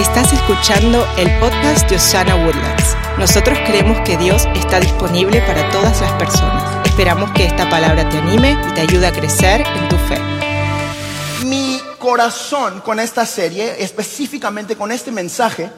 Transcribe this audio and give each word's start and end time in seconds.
Estás 0.00 0.32
escuchando 0.32 1.06
el 1.18 1.28
podcast 1.40 1.86
de 1.90 1.96
Osana 1.96 2.34
Woodlands. 2.34 2.96
Nosotros 3.18 3.58
creemos 3.66 4.00
que 4.00 4.16
Dios 4.16 4.46
está 4.54 4.80
disponible 4.80 5.42
para 5.42 5.68
todas 5.68 6.00
las 6.00 6.12
personas. 6.12 6.86
Esperamos 6.86 7.30
que 7.32 7.44
esta 7.44 7.68
palabra 7.68 8.08
te 8.08 8.16
anime 8.16 8.56
y 8.66 8.72
te 8.72 8.80
ayude 8.80 9.06
a 9.06 9.12
crecer 9.12 9.60
en 9.60 9.88
tu 9.90 9.96
fe. 9.96 10.18
Mi 11.44 11.78
corazón 11.98 12.80
con 12.80 12.98
esta 12.98 13.26
serie, 13.26 13.84
específicamente 13.84 14.74
con 14.74 14.90
este 14.90 15.12
mensaje, 15.12 15.70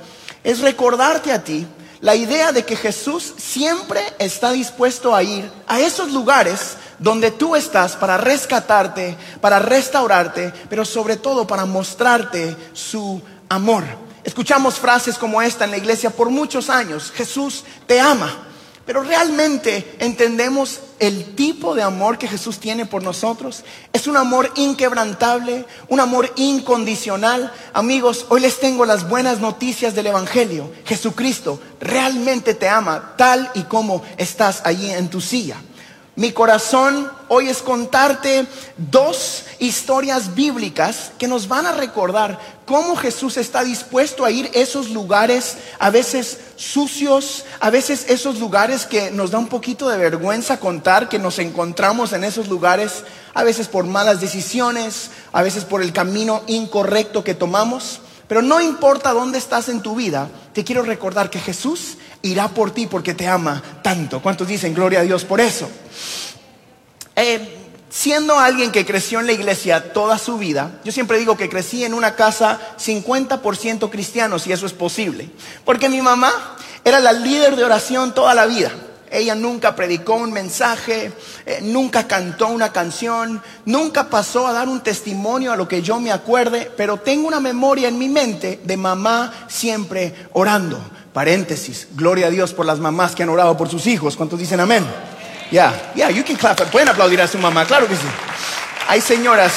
es 0.44 0.60
recordarte 0.60 1.32
a 1.32 1.42
ti 1.42 1.66
la 2.00 2.14
idea 2.14 2.52
de 2.52 2.64
que 2.64 2.76
Jesús 2.76 3.34
siempre 3.38 4.00
está 4.20 4.52
dispuesto 4.52 5.16
a 5.16 5.24
ir 5.24 5.50
a 5.66 5.80
esos 5.80 6.12
lugares 6.12 6.76
donde 7.00 7.32
tú 7.32 7.56
estás 7.56 7.96
para 7.96 8.18
rescatarte, 8.18 9.16
para 9.40 9.58
restaurarte, 9.58 10.52
pero 10.70 10.84
sobre 10.84 11.16
todo 11.16 11.44
para 11.44 11.64
mostrarte 11.64 12.56
su 12.72 13.20
amor. 13.48 14.01
Escuchamos 14.24 14.78
frases 14.78 15.18
como 15.18 15.42
esta 15.42 15.64
en 15.64 15.72
la 15.72 15.78
iglesia 15.78 16.10
por 16.10 16.30
muchos 16.30 16.70
años. 16.70 17.12
Jesús 17.14 17.64
te 17.86 18.00
ama. 18.00 18.48
Pero 18.84 19.04
realmente 19.04 19.96
entendemos 20.00 20.80
el 20.98 21.36
tipo 21.36 21.74
de 21.74 21.82
amor 21.82 22.18
que 22.18 22.26
Jesús 22.26 22.58
tiene 22.58 22.84
por 22.84 23.02
nosotros. 23.02 23.64
Es 23.92 24.08
un 24.08 24.16
amor 24.16 24.50
inquebrantable, 24.56 25.66
un 25.88 26.00
amor 26.00 26.32
incondicional. 26.34 27.52
Amigos, 27.74 28.26
hoy 28.28 28.40
les 28.40 28.58
tengo 28.58 28.84
las 28.84 29.08
buenas 29.08 29.38
noticias 29.38 29.94
del 29.94 30.08
Evangelio. 30.08 30.72
Jesucristo 30.84 31.60
realmente 31.80 32.54
te 32.54 32.68
ama 32.68 33.14
tal 33.16 33.50
y 33.54 33.62
como 33.62 34.02
estás 34.16 34.62
allí 34.64 34.90
en 34.90 35.08
tu 35.08 35.20
silla. 35.20 35.56
Mi 36.14 36.30
corazón 36.32 37.10
hoy 37.28 37.48
es 37.48 37.62
contarte 37.62 38.46
dos 38.76 39.44
historias 39.58 40.34
bíblicas 40.34 41.10
que 41.18 41.26
nos 41.26 41.48
van 41.48 41.64
a 41.64 41.72
recordar 41.72 42.38
cómo 42.66 42.96
Jesús 42.96 43.38
está 43.38 43.64
dispuesto 43.64 44.26
a 44.26 44.30
ir 44.30 44.50
a 44.54 44.58
esos 44.58 44.90
lugares, 44.90 45.56
a 45.78 45.88
veces 45.88 46.38
sucios, 46.56 47.46
a 47.60 47.70
veces 47.70 48.04
esos 48.10 48.38
lugares 48.40 48.84
que 48.84 49.10
nos 49.10 49.30
da 49.30 49.38
un 49.38 49.48
poquito 49.48 49.88
de 49.88 49.96
vergüenza 49.96 50.60
contar 50.60 51.08
que 51.08 51.18
nos 51.18 51.38
encontramos 51.38 52.12
en 52.12 52.24
esos 52.24 52.48
lugares, 52.48 53.04
a 53.32 53.42
veces 53.42 53.68
por 53.68 53.86
malas 53.86 54.20
decisiones, 54.20 55.12
a 55.32 55.40
veces 55.40 55.64
por 55.64 55.80
el 55.80 55.94
camino 55.94 56.42
incorrecto 56.46 57.24
que 57.24 57.34
tomamos. 57.34 58.02
Pero 58.28 58.42
no 58.42 58.60
importa 58.60 59.14
dónde 59.14 59.38
estás 59.38 59.70
en 59.70 59.80
tu 59.80 59.94
vida, 59.94 60.28
te 60.52 60.62
quiero 60.62 60.82
recordar 60.82 61.30
que 61.30 61.40
Jesús 61.40 61.96
irá 62.22 62.48
por 62.48 62.70
ti 62.70 62.86
porque 62.86 63.14
te 63.14 63.26
ama 63.26 63.62
tanto. 63.82 64.22
¿Cuántos 64.22 64.48
dicen 64.48 64.74
gloria 64.74 65.00
a 65.00 65.02
Dios 65.02 65.24
por 65.24 65.40
eso? 65.40 65.68
Eh, 67.16 67.58
siendo 67.90 68.38
alguien 68.38 68.72
que 68.72 68.86
creció 68.86 69.20
en 69.20 69.26
la 69.26 69.32
iglesia 69.32 69.92
toda 69.92 70.18
su 70.18 70.38
vida, 70.38 70.80
yo 70.84 70.92
siempre 70.92 71.18
digo 71.18 71.36
que 71.36 71.48
crecí 71.48 71.84
en 71.84 71.94
una 71.94 72.14
casa 72.14 72.58
50% 72.78 73.90
cristiano, 73.90 74.38
si 74.38 74.52
eso 74.52 74.66
es 74.66 74.72
posible. 74.72 75.28
Porque 75.64 75.88
mi 75.88 76.00
mamá 76.00 76.32
era 76.84 77.00
la 77.00 77.12
líder 77.12 77.56
de 77.56 77.64
oración 77.64 78.14
toda 78.14 78.34
la 78.34 78.46
vida. 78.46 78.72
Ella 79.10 79.34
nunca 79.34 79.76
predicó 79.76 80.14
un 80.14 80.32
mensaje, 80.32 81.12
eh, 81.44 81.58
nunca 81.60 82.08
cantó 82.08 82.48
una 82.48 82.72
canción, 82.72 83.42
nunca 83.66 84.08
pasó 84.08 84.46
a 84.46 84.54
dar 84.54 84.70
un 84.70 84.80
testimonio 84.80 85.52
a 85.52 85.56
lo 85.56 85.68
que 85.68 85.82
yo 85.82 86.00
me 86.00 86.10
acuerde, 86.10 86.70
pero 86.78 86.96
tengo 86.96 87.28
una 87.28 87.38
memoria 87.38 87.88
en 87.88 87.98
mi 87.98 88.08
mente 88.08 88.60
de 88.64 88.76
mamá 88.78 89.46
siempre 89.48 90.14
orando. 90.32 90.82
Paréntesis, 91.12 91.88
gloria 91.94 92.28
a 92.28 92.30
Dios 92.30 92.54
por 92.54 92.64
las 92.64 92.78
mamás 92.78 93.14
que 93.14 93.22
han 93.22 93.28
orado 93.28 93.56
por 93.56 93.68
sus 93.68 93.86
hijos. 93.86 94.16
¿Cuántos 94.16 94.38
dicen 94.38 94.60
amén? 94.60 94.86
Ya, 95.50 95.92
ya, 95.94 96.10
you 96.10 96.24
can 96.24 96.36
clap. 96.36 96.60
Pueden 96.70 96.88
aplaudir 96.88 97.20
a 97.20 97.28
su 97.28 97.38
mamá, 97.38 97.66
claro 97.66 97.86
que 97.86 97.94
sí. 97.94 98.06
Hay 98.88 99.00
señoras 99.00 99.52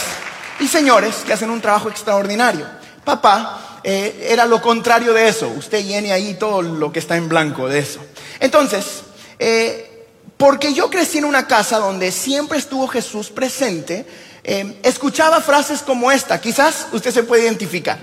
y 0.60 0.68
señores 0.68 1.24
que 1.26 1.34
hacen 1.34 1.50
un 1.50 1.62
trabajo 1.62 1.90
extraordinario. 1.90 2.66
Papá 3.06 3.80
eh, 3.84 4.28
era 4.30 4.46
lo 4.46 4.62
contrario 4.62 5.14
de 5.14 5.30
eso. 5.30 5.48
Usted 5.48 5.86
llene 5.86 6.12
ahí 6.12 6.34
todo 6.34 6.62
lo 6.62 6.92
que 6.92 7.00
está 7.00 7.16
en 7.16 7.30
blanco 7.30 7.70
de 7.70 7.80
eso. 7.80 8.02
Entonces, 8.40 9.04
eh, 9.40 10.08
porque 10.38 10.74
yo 10.74 10.90
crecí 10.90 11.20
en 11.20 11.26
una 11.26 11.48
casa 11.48 11.78
donde 11.78 12.12
siempre 12.12 12.58
estuvo 12.58 12.88
Jesús 12.88 13.30
presente, 13.30 14.06
eh, 14.44 14.78
escuchaba 14.84 15.40
frases 15.40 15.82
como 15.82 16.12
esta. 16.12 16.42
Quizás 16.42 16.88
usted 16.92 17.12
se 17.12 17.24
puede 17.24 17.44
identificar. 17.44 17.98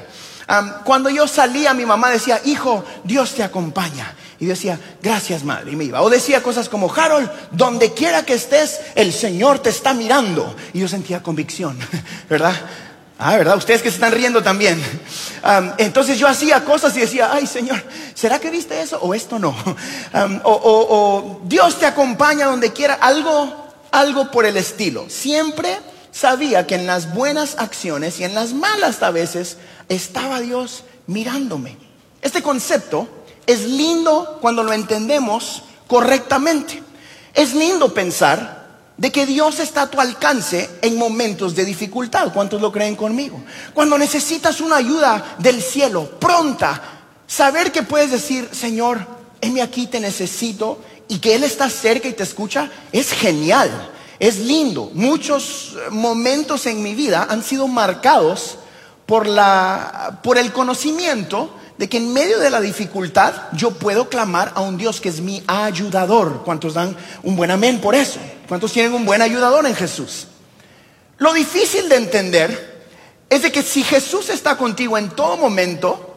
Cuando 0.85 1.11
yo 1.11 1.27
salía, 1.27 1.75
mi 1.75 1.87
mamá 1.87 2.11
decía, 2.11 2.41
hijo, 2.45 2.85
Dios 3.05 3.35
te 3.35 3.43
acompaña. 3.43 4.15
Y 4.39 4.47
decía, 4.47 4.79
gracias 5.01 5.45
madre, 5.45 5.71
y 5.71 5.77
me 5.77 5.85
iba. 5.85 6.03
O 6.03 6.11
decía 6.11 6.43
cosas 6.43 6.69
como, 6.69 6.93
Harold, 6.93 7.31
donde 7.53 7.93
quiera 7.93 8.25
que 8.25 8.35
estés, 8.35 8.81
el 8.97 9.13
Señor 9.13 9.61
te 9.61 9.71
está 9.71 9.95
mirando. 9.95 10.57
Y 10.73 10.81
yo 10.81 10.89
sentía 10.89 11.23
convicción, 11.23 11.79
¿verdad? 12.29 12.55
Ah, 13.25 13.37
¿verdad? 13.37 13.57
Ustedes 13.57 13.83
que 13.83 13.89
se 13.91 13.95
están 13.95 14.11
riendo 14.11 14.43
también. 14.43 14.83
entonces 15.79 16.19
yo 16.19 16.27
hacía 16.27 16.65
cosas 16.65 16.97
y 16.97 17.01
decía, 17.01 17.31
ay 17.33 17.47
Señor, 17.47 17.81
¿será 18.15 18.41
que 18.41 18.51
viste 18.51 18.81
eso 18.81 18.99
o 19.01 19.15
esto 19.15 19.39
no? 19.39 19.51
o, 20.43 20.51
o 20.53 21.41
Dios 21.45 21.79
te 21.79 21.87
acompaña 21.87 22.47
donde 22.47 22.73
quiera, 22.73 22.95
algo, 22.95 23.75
algo 23.93 24.33
por 24.33 24.45
el 24.45 24.57
estilo. 24.57 25.09
Siempre 25.09 25.79
sabía 26.11 26.67
que 26.67 26.75
en 26.75 26.87
las 26.87 27.15
buenas 27.15 27.57
acciones 27.59 28.19
y 28.19 28.25
en 28.25 28.35
las 28.35 28.55
malas 28.55 29.03
a 29.05 29.13
veces 29.13 29.57
estaba 29.95 30.41
Dios 30.41 30.85
mirándome. 31.07 31.77
Este 32.21 32.43
concepto 32.43 33.09
es 33.47 33.67
lindo 33.67 34.39
cuando 34.41 34.63
lo 34.63 34.73
entendemos 34.73 35.63
correctamente. 35.87 36.83
Es 37.35 37.55
lindo 37.55 37.93
pensar 37.93 38.63
de 38.97 39.11
que 39.11 39.27
Dios 39.27 39.59
está 39.59 39.83
a 39.83 39.91
tu 39.91 40.01
alcance 40.01 40.71
en 40.83 40.97
momentos 40.97 41.55
de 41.55 41.65
dificultad. 41.65 42.33
¿Cuántos 42.33 42.61
lo 42.61 42.71
creen 42.71 42.95
conmigo? 42.95 43.43
Cuando 43.75 43.99
necesitas 43.99 44.61
una 44.61 44.77
ayuda 44.77 45.37
del 45.39 45.61
cielo, 45.63 46.09
pronta, 46.21 46.81
saber 47.27 47.73
que 47.73 47.83
puedes 47.83 48.11
decir, 48.11 48.49
Señor, 48.53 49.07
heme 49.41 49.63
aquí, 49.63 49.87
te 49.87 49.99
necesito, 49.99 50.81
y 51.09 51.19
que 51.19 51.35
Él 51.35 51.45
está 51.45 51.69
cerca 51.69 52.09
y 52.09 52.13
te 52.13 52.23
escucha, 52.23 52.71
es 52.93 53.11
genial, 53.13 53.91
es 54.19 54.39
lindo. 54.39 54.91
Muchos 54.95 55.75
momentos 55.91 56.67
en 56.67 56.83
mi 56.83 56.95
vida 56.95 57.27
han 57.29 57.43
sido 57.43 57.67
marcados 57.67 58.59
por, 59.13 59.27
la, 59.27 60.21
por 60.23 60.39
el 60.39 60.55
conocimiento 60.55 61.55
de 61.77 61.87
que 61.87 61.99
en 61.99 62.15
medio 62.15 62.39
de 62.39 62.49
la 62.49 62.63
dificultad 62.63 63.35
yo 63.53 63.73
puedo 63.73 64.09
clamar 64.09 64.53
a 64.55 64.63
un 64.63 64.79
Dios 64.79 65.03
que 65.03 65.11
es 65.11 65.21
mi 65.21 65.45
ayudador. 65.47 66.41
¿Cuántos 66.47 66.73
dan 66.73 66.97
un 67.23 67.37
buen 67.37 67.51
amén 67.51 67.83
por 67.83 67.95
eso? 67.95 68.19
¿Cuántos 68.49 68.73
tienen 68.73 68.95
un 68.95 69.05
buen 69.05 69.21
ayudador 69.21 69.67
en 69.67 69.75
Jesús? 69.75 70.29
Lo 71.19 71.35
difícil 71.35 71.91
de 71.91 71.97
entender 71.97 72.87
es 73.29 73.43
de 73.43 73.53
que 73.53 73.63
si 73.63 73.85
Jesús 73.85 74.31
está 74.31 74.57
contigo 74.57 74.97
en 74.97 75.11
todo 75.11 75.37
momento, 75.37 76.17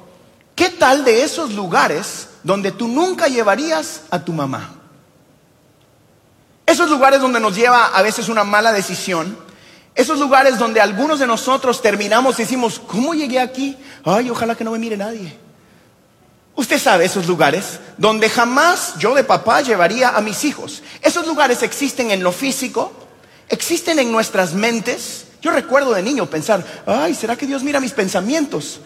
¿qué 0.55 0.69
tal 0.69 1.03
de 1.03 1.23
esos 1.23 1.51
lugares 1.51 2.29
donde 2.43 2.71
tú 2.71 2.87
nunca 2.87 3.27
llevarías 3.27 4.03
a 4.09 4.23
tu 4.23 4.31
mamá? 4.31 4.73
Esos 6.65 6.89
lugares 6.89 7.19
donde 7.19 7.41
nos 7.41 7.57
lleva 7.57 7.87
a 7.87 8.01
veces 8.01 8.29
una 8.29 8.45
mala 8.45 8.71
decisión, 8.71 9.37
esos 9.95 10.19
lugares 10.19 10.59
donde 10.59 10.81
algunos 10.81 11.19
de 11.19 11.27
nosotros 11.27 11.81
terminamos 11.81 12.37
y 12.37 12.43
decimos, 12.43 12.79
¿cómo 12.79 13.13
llegué 13.13 13.39
aquí? 13.39 13.77
Ay, 14.03 14.29
ojalá 14.29 14.53
que 14.53 14.65
no 14.65 14.71
me 14.71 14.79
mire 14.79 14.97
nadie. 14.97 15.37
Usted 16.55 16.79
sabe 16.79 17.05
esos 17.05 17.27
lugares 17.27 17.79
donde 17.97 18.29
jamás 18.29 18.95
yo 18.99 19.15
de 19.15 19.23
papá 19.23 19.61
llevaría 19.61 20.09
a 20.09 20.21
mis 20.21 20.43
hijos. 20.43 20.83
Esos 21.01 21.25
lugares 21.25 21.63
existen 21.63 22.11
en 22.11 22.23
lo 22.23 22.33
físico, 22.33 22.91
existen 23.47 23.99
en 23.99 24.11
nuestras 24.11 24.53
mentes. 24.53 25.27
Yo 25.41 25.51
recuerdo 25.51 25.93
de 25.93 26.01
niño 26.01 26.29
pensar, 26.29 26.65
ay, 26.85 27.13
¿será 27.13 27.37
que 27.37 27.45
Dios 27.45 27.63
mira 27.63 27.79
mis 27.79 27.91
pensamientos? 27.93 28.81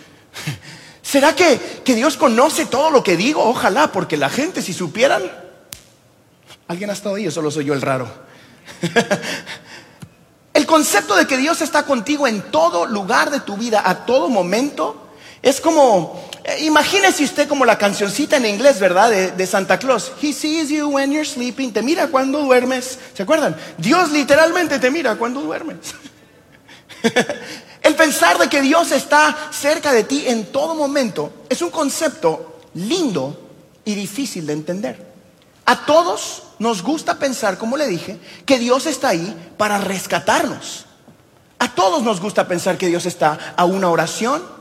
¿Será 1.01 1.35
que, 1.35 1.81
que 1.83 1.95
Dios 1.95 2.17
conoce 2.17 2.67
todo 2.67 2.91
lo 2.91 3.03
que 3.03 3.17
digo? 3.17 3.43
Ojalá, 3.43 3.91
porque 3.91 4.15
la 4.15 4.29
gente 4.29 4.61
si 4.61 4.73
supieran... 4.73 5.23
¿Alguien 6.67 6.91
ha 6.91 6.93
estado 6.93 7.15
ahí 7.15 7.27
o 7.27 7.31
solo 7.31 7.49
soy 7.49 7.65
yo 7.65 7.73
el 7.73 7.81
raro? 7.81 8.07
concepto 10.69 11.15
de 11.15 11.25
que 11.25 11.35
Dios 11.35 11.61
está 11.61 11.81
contigo 11.81 12.27
en 12.27 12.43
todo 12.51 12.85
lugar 12.85 13.31
de 13.31 13.39
tu 13.39 13.57
vida, 13.57 13.81
a 13.83 14.05
todo 14.05 14.29
momento, 14.29 15.09
es 15.41 15.59
como, 15.59 16.29
eh, 16.43 16.63
imagínese 16.63 17.23
usted 17.23 17.47
como 17.47 17.65
la 17.65 17.79
cancioncita 17.79 18.37
en 18.37 18.45
inglés, 18.45 18.79
¿verdad? 18.79 19.09
De, 19.09 19.47
Santa 19.47 19.79
Claus. 19.79 20.11
He 20.21 20.31
sees 20.31 20.69
you 20.69 20.89
when 20.89 21.11
you're 21.11 21.25
sleeping. 21.25 21.73
Te 21.73 21.81
mira 21.81 22.07
cuando 22.09 22.43
duermes. 22.43 22.99
¿Se 23.15 23.23
acuerdan? 23.23 23.55
Dios 23.79 24.11
literalmente 24.11 24.77
te 24.77 24.91
mira 24.91 25.15
cuando 25.15 25.41
duermes. 25.41 25.77
El 27.81 27.95
pensar 27.95 28.37
de 28.37 28.47
que 28.47 28.61
Dios 28.61 28.91
está 28.91 29.49
cerca 29.51 29.91
de 29.91 30.03
ti 30.03 30.25
en 30.27 30.51
todo 30.51 30.75
momento 30.75 31.33
es 31.49 31.63
un 31.63 31.71
concepto 31.71 32.59
lindo 32.75 33.39
y 33.85 33.95
difícil 33.95 34.45
de 34.45 34.53
entender. 34.53 35.03
A 35.65 35.83
todos 35.87 36.43
nos 36.59 36.83
gusta 36.83 37.17
pensar, 37.17 37.57
como 37.57 37.77
le 37.77 37.87
dije, 37.87 38.19
que 38.45 38.59
Dios 38.59 38.85
está 38.85 39.09
ahí 39.09 39.53
para 39.57 39.77
rescatarnos. 39.79 40.85
A 41.57 41.73
todos 41.73 42.03
nos 42.03 42.21
gusta 42.21 42.47
pensar 42.47 42.77
que 42.77 42.87
Dios 42.87 43.05
está 43.05 43.53
a 43.57 43.65
una 43.65 43.89
oración 43.89 44.59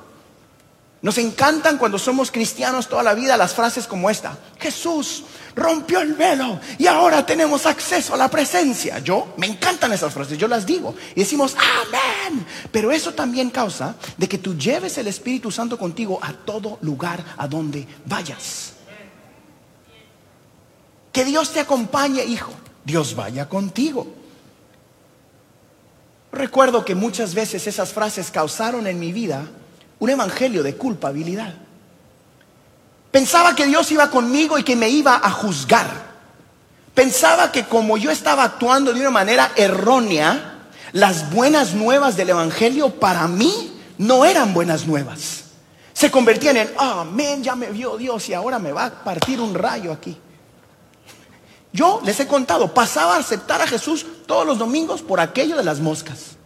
Nos 1.01 1.17
encantan 1.19 1.79
cuando 1.79 1.97
somos 1.97 2.33
cristianos 2.33 2.89
toda 2.89 3.05
la 3.05 3.15
vida 3.15 3.37
las 3.37 3.55
frases 3.55 3.87
como 3.87 4.11
esta. 4.11 4.37
Jesús 4.59 5.23
rompió 5.55 6.01
el 6.01 6.15
velo 6.15 6.59
y 6.77 6.89
ahora 6.89 7.25
tenemos 7.25 7.67
acceso 7.67 8.15
a 8.15 8.17
la 8.17 8.29
presencia. 8.29 8.99
Yo, 8.99 9.33
me 9.37 9.47
encantan 9.47 9.93
esas 9.93 10.13
frases, 10.13 10.39
yo 10.39 10.49
las 10.49 10.67
digo 10.67 10.97
y 11.15 11.21
decimos, 11.21 11.57
amén. 11.57 12.45
Pero 12.73 12.91
eso 12.91 13.15
también 13.15 13.51
causa 13.51 13.95
de 14.17 14.29
que 14.29 14.39
tú 14.39 14.57
lleves 14.57 14.99
el 14.99 15.07
Espíritu 15.07 15.53
Santo 15.53 15.79
contigo 15.79 16.19
a 16.21 16.33
todo 16.33 16.79
lugar 16.81 17.25
a 17.37 17.47
donde 17.47 17.87
vayas. 18.05 18.78
Que 21.13 21.25
Dios 21.25 21.53
te 21.53 21.61
acompañe, 21.61 22.25
hijo. 22.25 22.53
Dios 22.85 23.15
vaya 23.15 23.49
contigo. 23.49 24.07
Recuerdo 26.33 26.85
que 26.85 26.95
muchas 26.95 27.35
veces 27.35 27.67
esas 27.67 27.93
frases 27.93 28.31
causaron 28.31 28.87
en 28.87 28.99
mi 28.99 29.13
vida 29.13 29.47
un 29.99 30.11
evangelio 30.11 30.63
de 30.63 30.77
culpabilidad. 30.77 31.55
Pensaba 33.11 33.55
que 33.55 33.67
Dios 33.67 33.91
iba 33.91 34.11
conmigo 34.11 34.59
y 34.59 34.63
que 34.63 34.77
me 34.77 34.89
iba 34.89 35.17
a 35.17 35.31
juzgar. 35.31 36.09
Pensaba 36.95 37.51
que 37.51 37.65
como 37.65 37.97
yo 37.97 38.11
estaba 38.11 38.45
actuando 38.45 38.93
de 38.93 39.01
una 39.01 39.11
manera 39.11 39.53
errónea, 39.57 40.59
las 40.93 41.31
buenas 41.33 41.75
nuevas 41.75 42.17
del 42.17 42.31
Evangelio 42.31 42.91
para 42.91 43.29
mí 43.29 43.73
no 43.99 44.25
eran 44.25 44.53
buenas 44.53 44.87
nuevas. 44.87 45.45
Se 45.93 46.11
convertían 46.11 46.57
en, 46.57 46.71
amén, 46.77 47.43
ya 47.43 47.55
me 47.55 47.71
vio 47.71 47.97
Dios 47.97 48.29
y 48.29 48.35
ahora 48.35 48.59
me 48.59 48.73
va 48.73 48.87
a 48.87 49.05
partir 49.05 49.41
un 49.41 49.55
rayo 49.55 49.93
aquí. 49.93 50.17
Yo 51.73 52.01
les 52.05 52.19
he 52.21 52.27
contado, 52.27 52.73
pasaba 52.73 53.17
a 53.17 53.19
aceptar 53.19 53.61
a 53.61 53.67
Jesús 53.67 54.07
todos 54.27 54.47
los 54.47 54.59
domingos 54.59 55.03
por 55.03 55.21
aquello 55.21 55.57
de 55.57 55.65
las 55.65 55.81
moscas. 55.81 56.39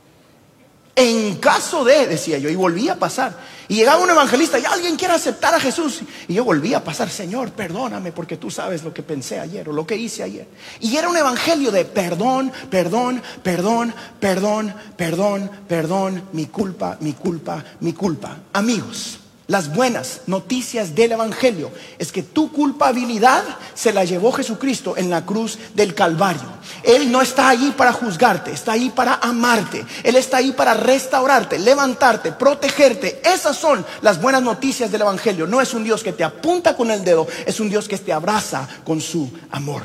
En 0.94 1.36
caso 1.36 1.84
de, 1.84 2.06
decía 2.06 2.36
yo, 2.36 2.50
y 2.50 2.54
volvía 2.54 2.94
a 2.94 2.96
pasar. 2.96 3.34
Y 3.68 3.76
llegaba 3.76 4.02
un 4.02 4.10
evangelista 4.10 4.58
y 4.58 4.64
alguien 4.66 4.96
quiere 4.96 5.14
aceptar 5.14 5.54
a 5.54 5.60
Jesús. 5.60 6.00
Y 6.28 6.34
yo 6.34 6.44
volvía 6.44 6.78
a 6.78 6.84
pasar, 6.84 7.08
Señor, 7.08 7.52
perdóname 7.52 8.12
porque 8.12 8.36
tú 8.36 8.50
sabes 8.50 8.84
lo 8.84 8.92
que 8.92 9.02
pensé 9.02 9.40
ayer 9.40 9.66
o 9.70 9.72
lo 9.72 9.86
que 9.86 9.96
hice 9.96 10.22
ayer. 10.22 10.46
Y 10.80 10.94
era 10.94 11.08
un 11.08 11.16
evangelio 11.16 11.70
de 11.70 11.86
perdón, 11.86 12.52
perdón, 12.68 13.22
perdón, 13.42 13.94
perdón, 14.20 14.74
perdón, 14.94 15.50
perdón, 15.66 16.28
mi 16.32 16.46
culpa, 16.46 16.98
mi 17.00 17.14
culpa, 17.14 17.64
mi 17.80 17.94
culpa. 17.94 18.36
Amigos, 18.52 19.18
las 19.52 19.70
buenas 19.70 20.22
noticias 20.28 20.94
del 20.94 21.12
Evangelio 21.12 21.70
es 21.98 22.10
que 22.10 22.22
tu 22.22 22.50
culpabilidad 22.50 23.44
se 23.74 23.92
la 23.92 24.02
llevó 24.02 24.32
Jesucristo 24.32 24.96
en 24.96 25.10
la 25.10 25.26
cruz 25.26 25.58
del 25.74 25.94
Calvario. 25.94 26.48
Él 26.82 27.12
no 27.12 27.20
está 27.20 27.50
allí 27.50 27.70
para 27.72 27.92
juzgarte, 27.92 28.50
está 28.50 28.72
ahí 28.72 28.88
para 28.88 29.16
amarte. 29.16 29.84
Él 30.04 30.16
está 30.16 30.38
ahí 30.38 30.52
para 30.52 30.72
restaurarte, 30.72 31.58
levantarte, 31.58 32.32
protegerte. 32.32 33.20
Esas 33.22 33.54
son 33.58 33.84
las 34.00 34.22
buenas 34.22 34.40
noticias 34.40 34.90
del 34.90 35.02
Evangelio. 35.02 35.46
No 35.46 35.60
es 35.60 35.74
un 35.74 35.84
Dios 35.84 36.02
que 36.02 36.14
te 36.14 36.24
apunta 36.24 36.74
con 36.74 36.90
el 36.90 37.04
dedo, 37.04 37.26
es 37.44 37.60
un 37.60 37.68
Dios 37.68 37.86
que 37.86 37.98
te 37.98 38.10
abraza 38.10 38.66
con 38.86 39.02
su 39.02 39.30
amor. 39.50 39.82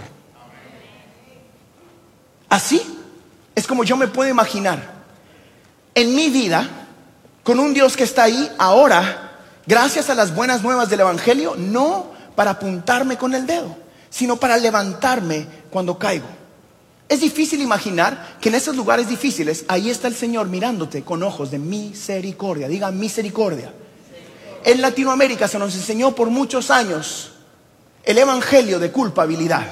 Así 2.47 2.81
es 3.53 3.67
como 3.67 3.83
yo 3.83 3.97
me 3.97 4.07
puedo 4.07 4.29
imaginar 4.29 4.93
en 5.93 6.15
mi 6.15 6.29
vida 6.29 6.69
con 7.43 7.59
un 7.59 7.73
Dios 7.73 7.97
que 7.97 8.05
está 8.05 8.23
ahí 8.23 8.49
ahora 8.57 9.26
gracias 9.67 10.09
a 10.09 10.15
las 10.15 10.33
buenas 10.33 10.63
nuevas 10.63 10.89
del 10.89 11.01
Evangelio, 11.01 11.55
no 11.57 12.11
para 12.35 12.51
apuntarme 12.51 13.17
con 13.17 13.35
el 13.35 13.45
dedo, 13.45 13.75
sino 14.09 14.37
para 14.37 14.57
levantarme 14.57 15.45
cuando 15.69 15.97
caigo. 15.97 16.27
Es 17.09 17.21
difícil 17.21 17.61
imaginar 17.61 18.37
que 18.41 18.49
en 18.49 18.55
esos 18.55 18.75
lugares 18.75 19.07
difíciles, 19.07 19.65
ahí 19.67 19.89
está 19.89 20.07
el 20.07 20.15
Señor 20.15 20.47
mirándote 20.47 21.03
con 21.03 21.23
ojos 21.23 21.51
de 21.51 21.59
misericordia. 21.59 22.67
Diga 22.67 22.91
misericordia. 22.91 23.71
En 24.65 24.81
Latinoamérica 24.81 25.47
se 25.47 25.59
nos 25.59 25.73
enseñó 25.75 26.13
por 26.13 26.29
muchos 26.29 26.69
años 26.69 27.31
el 28.03 28.17
Evangelio 28.17 28.79
de 28.79 28.91
culpabilidad. 28.91 29.65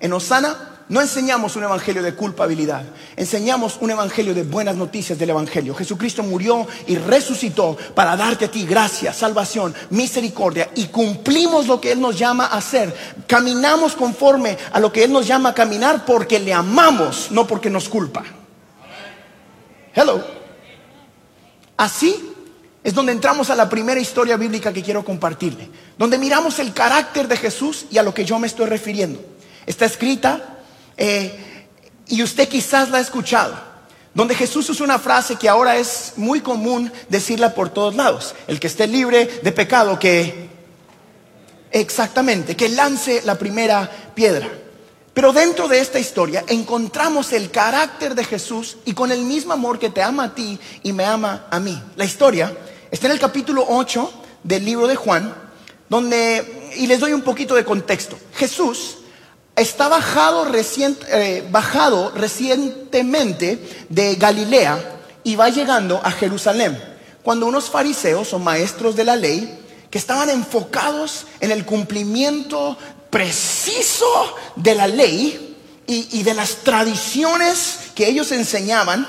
En 0.00 0.12
Osana 0.12 0.77
no 0.88 1.02
enseñamos 1.02 1.54
un 1.56 1.64
evangelio 1.64 2.02
de 2.02 2.14
culpabilidad, 2.14 2.82
enseñamos 3.16 3.76
un 3.80 3.90
evangelio 3.90 4.34
de 4.34 4.42
buenas 4.42 4.74
noticias 4.74 5.18
del 5.18 5.30
evangelio. 5.30 5.74
Jesucristo 5.74 6.22
murió 6.22 6.66
y 6.86 6.96
resucitó 6.96 7.76
para 7.94 8.16
darte 8.16 8.46
a 8.46 8.50
ti 8.50 8.64
gracia, 8.64 9.12
salvación, 9.12 9.74
misericordia 9.90 10.70
y 10.74 10.86
cumplimos 10.86 11.66
lo 11.66 11.80
que 11.80 11.92
Él 11.92 12.00
nos 12.00 12.18
llama 12.18 12.46
a 12.46 12.56
hacer. 12.56 12.94
Caminamos 13.26 13.94
conforme 13.94 14.56
a 14.72 14.80
lo 14.80 14.90
que 14.90 15.04
Él 15.04 15.12
nos 15.12 15.26
llama 15.26 15.50
a 15.50 15.54
caminar 15.54 16.06
porque 16.06 16.38
le 16.38 16.54
amamos, 16.54 17.30
no 17.30 17.46
porque 17.46 17.68
nos 17.68 17.88
culpa. 17.88 18.24
Hello. 19.94 20.24
Así 21.76 22.34
es 22.82 22.94
donde 22.94 23.12
entramos 23.12 23.50
a 23.50 23.56
la 23.56 23.68
primera 23.68 24.00
historia 24.00 24.38
bíblica 24.38 24.72
que 24.72 24.82
quiero 24.82 25.04
compartirle, 25.04 25.68
donde 25.98 26.16
miramos 26.16 26.58
el 26.58 26.72
carácter 26.72 27.28
de 27.28 27.36
Jesús 27.36 27.84
y 27.90 27.98
a 27.98 28.02
lo 28.02 28.14
que 28.14 28.24
yo 28.24 28.38
me 28.38 28.46
estoy 28.46 28.66
refiriendo. 28.66 29.20
Está 29.66 29.84
escrita 29.84 30.57
eh, 30.98 31.64
y 32.08 32.22
usted 32.22 32.48
quizás 32.48 32.90
la 32.90 32.98
ha 32.98 33.00
escuchado, 33.00 33.54
donde 34.12 34.34
Jesús 34.34 34.68
usa 34.68 34.84
una 34.84 34.98
frase 34.98 35.36
que 35.36 35.48
ahora 35.48 35.76
es 35.76 36.14
muy 36.16 36.40
común 36.40 36.92
decirla 37.08 37.54
por 37.54 37.70
todos 37.70 37.94
lados. 37.94 38.34
El 38.48 38.58
que 38.58 38.66
esté 38.66 38.86
libre 38.86 39.40
de 39.42 39.52
pecado, 39.52 39.98
que 39.98 40.48
exactamente, 41.70 42.56
que 42.56 42.68
lance 42.68 43.22
la 43.24 43.36
primera 43.36 43.88
piedra. 44.14 44.48
Pero 45.14 45.32
dentro 45.32 45.68
de 45.68 45.80
esta 45.80 45.98
historia 45.98 46.44
encontramos 46.48 47.32
el 47.32 47.50
carácter 47.50 48.14
de 48.14 48.24
Jesús 48.24 48.78
y 48.84 48.92
con 48.92 49.12
el 49.12 49.22
mismo 49.22 49.52
amor 49.52 49.78
que 49.78 49.90
te 49.90 50.02
ama 50.02 50.24
a 50.24 50.34
ti 50.34 50.58
y 50.82 50.92
me 50.92 51.04
ama 51.04 51.46
a 51.50 51.60
mí. 51.60 51.80
La 51.96 52.04
historia 52.04 52.56
está 52.90 53.06
en 53.06 53.12
el 53.12 53.20
capítulo 53.20 53.64
8 53.68 54.12
del 54.44 54.64
libro 54.64 54.86
de 54.86 54.96
Juan, 54.96 55.34
donde, 55.88 56.72
y 56.76 56.86
les 56.86 57.00
doy 57.00 57.12
un 57.12 57.22
poquito 57.22 57.54
de 57.54 57.64
contexto, 57.64 58.18
Jesús 58.34 58.98
está 59.60 59.88
bajado, 59.88 60.46
eh, 60.54 61.46
bajado 61.50 62.10
recientemente 62.10 63.86
de 63.88 64.14
Galilea 64.16 65.00
y 65.24 65.36
va 65.36 65.48
llegando 65.48 66.00
a 66.02 66.10
Jerusalén. 66.10 66.80
Cuando 67.22 67.46
unos 67.46 67.68
fariseos 67.68 68.32
o 68.32 68.38
maestros 68.38 68.96
de 68.96 69.04
la 69.04 69.16
ley 69.16 69.58
que 69.90 69.98
estaban 69.98 70.30
enfocados 70.30 71.26
en 71.40 71.50
el 71.50 71.64
cumplimiento 71.64 72.76
preciso 73.10 74.36
de 74.56 74.74
la 74.74 74.86
ley 74.86 75.56
y, 75.86 76.22
de 76.22 76.34
las 76.34 76.56
tradiciones 76.56 77.78
que 77.94 78.08
ellos 78.08 78.30
enseñaban, 78.32 79.08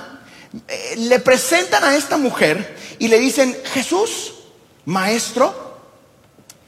eh, 0.68 0.96
le 0.98 1.20
presentan 1.20 1.84
a 1.84 1.96
esta 1.96 2.18
mujer 2.18 2.78
y 2.98 3.10
le 3.10 3.20
dicen, 3.20 3.58
Jesús, 3.74 4.34
maestro, 4.86 5.78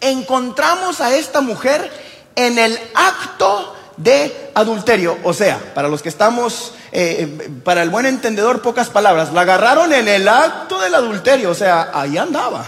encontramos 0.01 0.99
a 0.99 1.15
esta 1.15 1.39
mujer 1.41 1.89
en 2.35 2.57
el 2.57 2.79
acto 2.93 3.75
de 3.97 4.51
adulterio. 4.53 5.17
O 5.23 5.33
sea, 5.33 5.59
para 5.73 5.87
los 5.87 6.01
que 6.01 6.09
estamos, 6.09 6.73
eh, 6.91 7.49
para 7.63 7.83
el 7.83 7.89
buen 7.89 8.05
entendedor, 8.05 8.61
pocas 8.61 8.89
palabras, 8.89 9.31
la 9.33 9.41
agarraron 9.41 9.93
en 9.93 10.07
el 10.07 10.27
acto 10.27 10.79
del 10.79 10.95
adulterio, 10.95 11.51
o 11.51 11.55
sea, 11.55 11.91
ahí 11.93 12.17
andaba. 12.17 12.65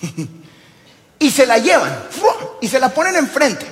y 1.18 1.30
se 1.30 1.46
la 1.46 1.58
llevan 1.58 1.96
y 2.60 2.68
se 2.68 2.80
la 2.80 2.88
ponen 2.88 3.16
enfrente. 3.16 3.66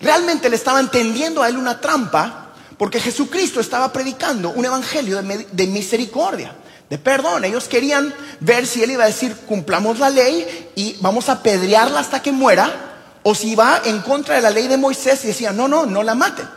Realmente 0.00 0.48
le 0.48 0.56
estaban 0.56 0.90
tendiendo 0.90 1.42
a 1.42 1.48
él 1.48 1.56
una 1.56 1.80
trampa 1.80 2.52
porque 2.78 3.00
Jesucristo 3.00 3.60
estaba 3.60 3.92
predicando 3.92 4.50
un 4.50 4.64
evangelio 4.64 5.20
de, 5.22 5.46
de 5.50 5.66
misericordia 5.66 6.54
de 6.90 6.98
perdón. 6.98 7.44
Ellos 7.44 7.68
querían 7.68 8.12
ver 8.40 8.66
si 8.66 8.82
él 8.82 8.90
iba 8.90 9.04
a 9.04 9.06
decir, 9.06 9.34
cumplamos 9.46 9.98
la 10.00 10.10
ley 10.10 10.70
y 10.74 10.96
vamos 11.00 11.28
a 11.28 11.42
pedrearla 11.42 12.00
hasta 12.00 12.20
que 12.20 12.32
muera, 12.32 12.89
o 13.22 13.34
si 13.34 13.54
va 13.54 13.82
en 13.84 14.00
contra 14.00 14.36
de 14.36 14.40
la 14.40 14.50
ley 14.50 14.68
de 14.68 14.76
Moisés 14.76 15.24
y 15.24 15.28
decía, 15.28 15.52
no, 15.52 15.68
no, 15.68 15.86
no 15.86 16.02
la 16.02 16.14
maten. 16.14 16.48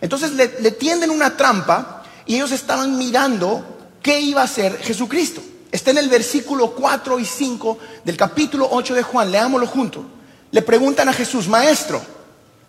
Entonces 0.00 0.32
le, 0.32 0.48
tienden 0.72 1.10
una 1.10 1.36
trampa 1.36 2.02
y 2.26 2.36
ellos 2.36 2.52
estaban 2.52 2.98
mirando 2.98 3.64
qué 4.02 4.20
iba 4.20 4.40
a 4.40 4.44
hacer 4.44 4.78
Jesucristo. 4.78 5.42
Está 5.70 5.90
en 5.90 5.98
el 5.98 6.08
versículo 6.08 6.72
4 6.72 7.18
y 7.18 7.24
5 7.24 7.78
del 8.04 8.16
capítulo 8.16 8.68
8 8.70 8.94
de 8.94 9.02
Juan, 9.02 9.30
leámoslo 9.30 9.66
juntos. 9.66 10.04
Le 10.50 10.62
preguntan 10.62 11.08
a 11.08 11.12
Jesús, 11.12 11.46
maestro, 11.46 12.00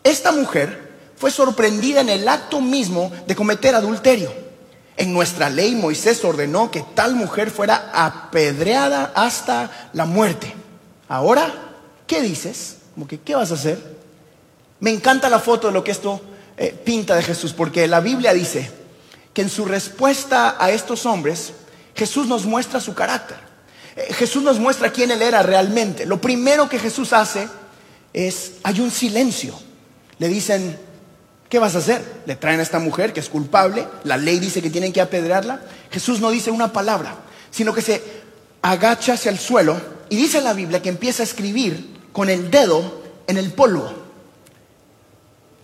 esta 0.04 0.32
mujer 0.32 0.90
fue 1.16 1.32
sorprendida 1.32 2.02
en 2.02 2.10
el 2.10 2.28
acto 2.28 2.62
mismo 2.62 3.12
de 3.26 3.36
cometer 3.36 3.76
adulterio. 3.76 4.32
En 4.98 5.14
nuestra 5.14 5.50
ley 5.50 5.76
Moisés 5.76 6.24
ordenó 6.26 6.72
que 6.72 6.84
tal 6.94 7.16
mujer 7.16 7.52
fuera 7.52 7.90
apedreada 7.94 9.14
hasta 9.16 9.90
la 9.94 10.06
muerte. 10.06 10.54
Ahora, 11.08 11.54
¿qué 12.06 12.22
dices? 12.22 12.79
¿Qué 13.08 13.36
vas 13.36 13.52
a 13.52 13.56
hacer? 13.56 14.00
Me 14.80 14.92
encanta 14.92 15.30
la 15.30 15.40
foto 15.40 15.68
de 15.68 15.74
lo 15.74 15.84
que 15.84 15.92
esto 15.92 16.22
eh, 16.58 16.76
pinta 16.84 17.16
de 17.16 17.24
Jesús, 17.24 17.54
porque 17.54 17.88
la 17.88 18.00
Biblia 18.00 18.34
dice 18.34 18.70
que 19.34 19.42
en 19.42 19.50
su 19.50 19.66
respuesta 19.66 20.58
a 20.60 20.72
estos 20.72 21.06
hombres, 21.06 21.54
Jesús 21.96 22.28
nos 22.28 22.46
muestra 22.46 22.80
su 22.80 22.94
carácter. 22.94 23.38
Eh, 23.96 24.14
Jesús 24.14 24.44
nos 24.44 24.60
muestra 24.60 24.92
quién 24.92 25.12
Él 25.12 25.22
era 25.22 25.44
realmente. 25.44 26.06
Lo 26.06 26.20
primero 26.20 26.68
que 26.68 26.80
Jesús 26.80 27.14
hace 27.14 27.48
es, 28.14 28.54
hay 28.64 28.80
un 28.80 28.92
silencio. 28.92 29.54
Le 30.18 30.28
dicen, 30.28 30.78
¿qué 31.50 31.60
vas 31.60 31.76
a 31.76 31.80
hacer? 31.80 32.04
Le 32.26 32.36
traen 32.36 32.60
a 32.60 32.64
esta 32.64 32.80
mujer 32.80 33.14
que 33.14 33.20
es 33.20 33.30
culpable, 33.30 33.88
la 34.04 34.18
ley 34.18 34.40
dice 34.40 34.62
que 34.62 34.70
tienen 34.70 34.94
que 34.94 35.02
apedrearla. 35.02 35.62
Jesús 35.92 36.20
no 36.20 36.30
dice 36.32 36.52
una 36.52 36.74
palabra, 36.74 37.16
sino 37.52 37.74
que 37.74 37.82
se 37.82 38.02
agacha 38.62 39.14
hacia 39.14 39.32
el 39.32 39.40
suelo 39.40 39.80
y 40.10 40.18
dice 40.18 40.42
la 40.42 40.54
Biblia 40.54 40.82
que 40.82 40.90
empieza 40.90 41.24
a 41.24 41.26
escribir 41.26 41.99
con 42.20 42.30
el 42.30 42.52
dedo 42.52 43.02
en 43.28 43.38
el 43.38 43.54
polvo. 43.54 43.90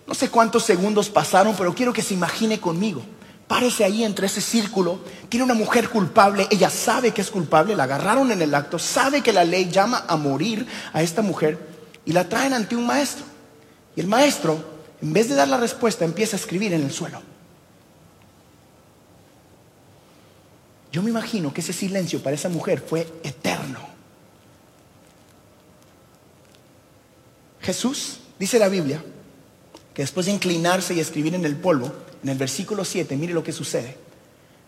No 0.07 0.13
sé 0.13 0.29
cuántos 0.29 0.63
segundos 0.63 1.09
pasaron, 1.09 1.53
pero 1.53 1.75
quiero 1.75 1.91
que 1.91 2.01
se 2.01 2.13
imagine 2.13 2.62
conmigo. 2.62 3.01
Párese 3.45 3.83
ahí 3.83 4.05
entre 4.05 4.27
ese 4.27 4.39
círculo. 4.39 5.01
Tiene 5.27 5.43
una 5.43 5.53
mujer 5.53 5.89
culpable. 5.89 6.47
Ella 6.50 6.69
sabe 6.69 7.12
que 7.12 7.19
es 7.19 7.29
culpable. 7.29 7.75
La 7.75 7.83
agarraron 7.83 8.31
en 8.31 8.41
el 8.41 8.55
acto. 8.55 8.79
Sabe 8.79 9.21
que 9.21 9.33
la 9.33 9.43
ley 9.43 9.69
llama 9.69 10.05
a 10.07 10.15
morir 10.15 10.65
a 10.93 11.01
esta 11.01 11.21
mujer. 11.21 11.59
Y 12.05 12.13
la 12.13 12.29
traen 12.29 12.53
ante 12.53 12.77
un 12.77 12.88
maestro. 12.88 13.25
Y 13.97 14.00
el 14.00 14.07
maestro, 14.07 14.57
en 15.01 15.12
vez 15.12 15.27
de 15.27 15.35
dar 15.35 15.50
la 15.50 15.57
respuesta, 15.57 16.05
empieza 16.05 16.38
a 16.38 16.39
escribir 16.39 16.71
en 16.71 16.83
el 16.83 16.91
suelo. 16.93 17.21
Yo 20.93 21.03
me 21.03 21.09
imagino 21.09 21.53
que 21.53 21.59
ese 21.59 21.74
silencio 21.74 22.24
para 22.24 22.38
esa 22.38 22.47
mujer 22.47 22.79
fue 22.79 23.01
eterno. 23.25 23.94
Jesús, 27.65 28.19
dice 28.38 28.60
la 28.60 28.69
Biblia, 28.69 29.03
que 29.93 30.03
después 30.03 30.27
de 30.27 30.34
inclinarse 30.34 30.93
y 30.93 31.00
escribir 31.00 31.34
en 31.34 31.45
el 31.45 31.55
polvo, 31.55 31.91
en 32.22 32.29
el 32.29 32.38
versículo 32.38 32.86
7, 32.86 33.17
mire 33.17 33.34
lo 33.34 33.43
que 33.43 33.51
sucede. 33.51 33.98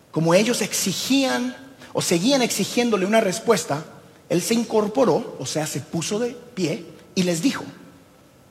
Como 0.10 0.34
ellos 0.34 0.62
exigían 0.62 1.56
o 1.94 2.02
seguían 2.02 2.42
exigiéndole 2.42 3.06
una 3.06 3.22
respuesta, 3.22 3.86
él 4.30 4.42
se 4.42 4.56
incorporó, 4.56 5.38
o 5.40 5.46
sea, 5.46 5.68
se 5.68 5.82
puso 5.82 6.18
de 6.18 6.36
pie 6.56 6.86
y 7.14 7.24
les 7.24 7.42
dijo, 7.42 7.64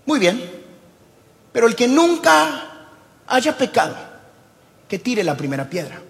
muy 0.05 0.21
bien, 0.21 0.41
pero 1.53 1.67
el 1.67 1.75
que 1.75 1.89
nunca 1.89 2.89
haya 3.27 3.59
pecado, 3.59 3.97
que 4.89 5.01
tire 5.01 5.25
la 5.25 5.37
primera 5.37 5.69
piedra. 5.69 6.01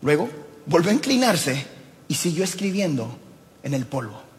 Luego 0.00 0.30
volvió 0.64 0.90
a 0.90 0.94
inclinarse 0.94 1.66
y 2.08 2.14
siguió 2.14 2.42
escribiendo 2.42 3.18
en 3.62 3.74
el 3.74 3.84
polvo. 3.84 4.29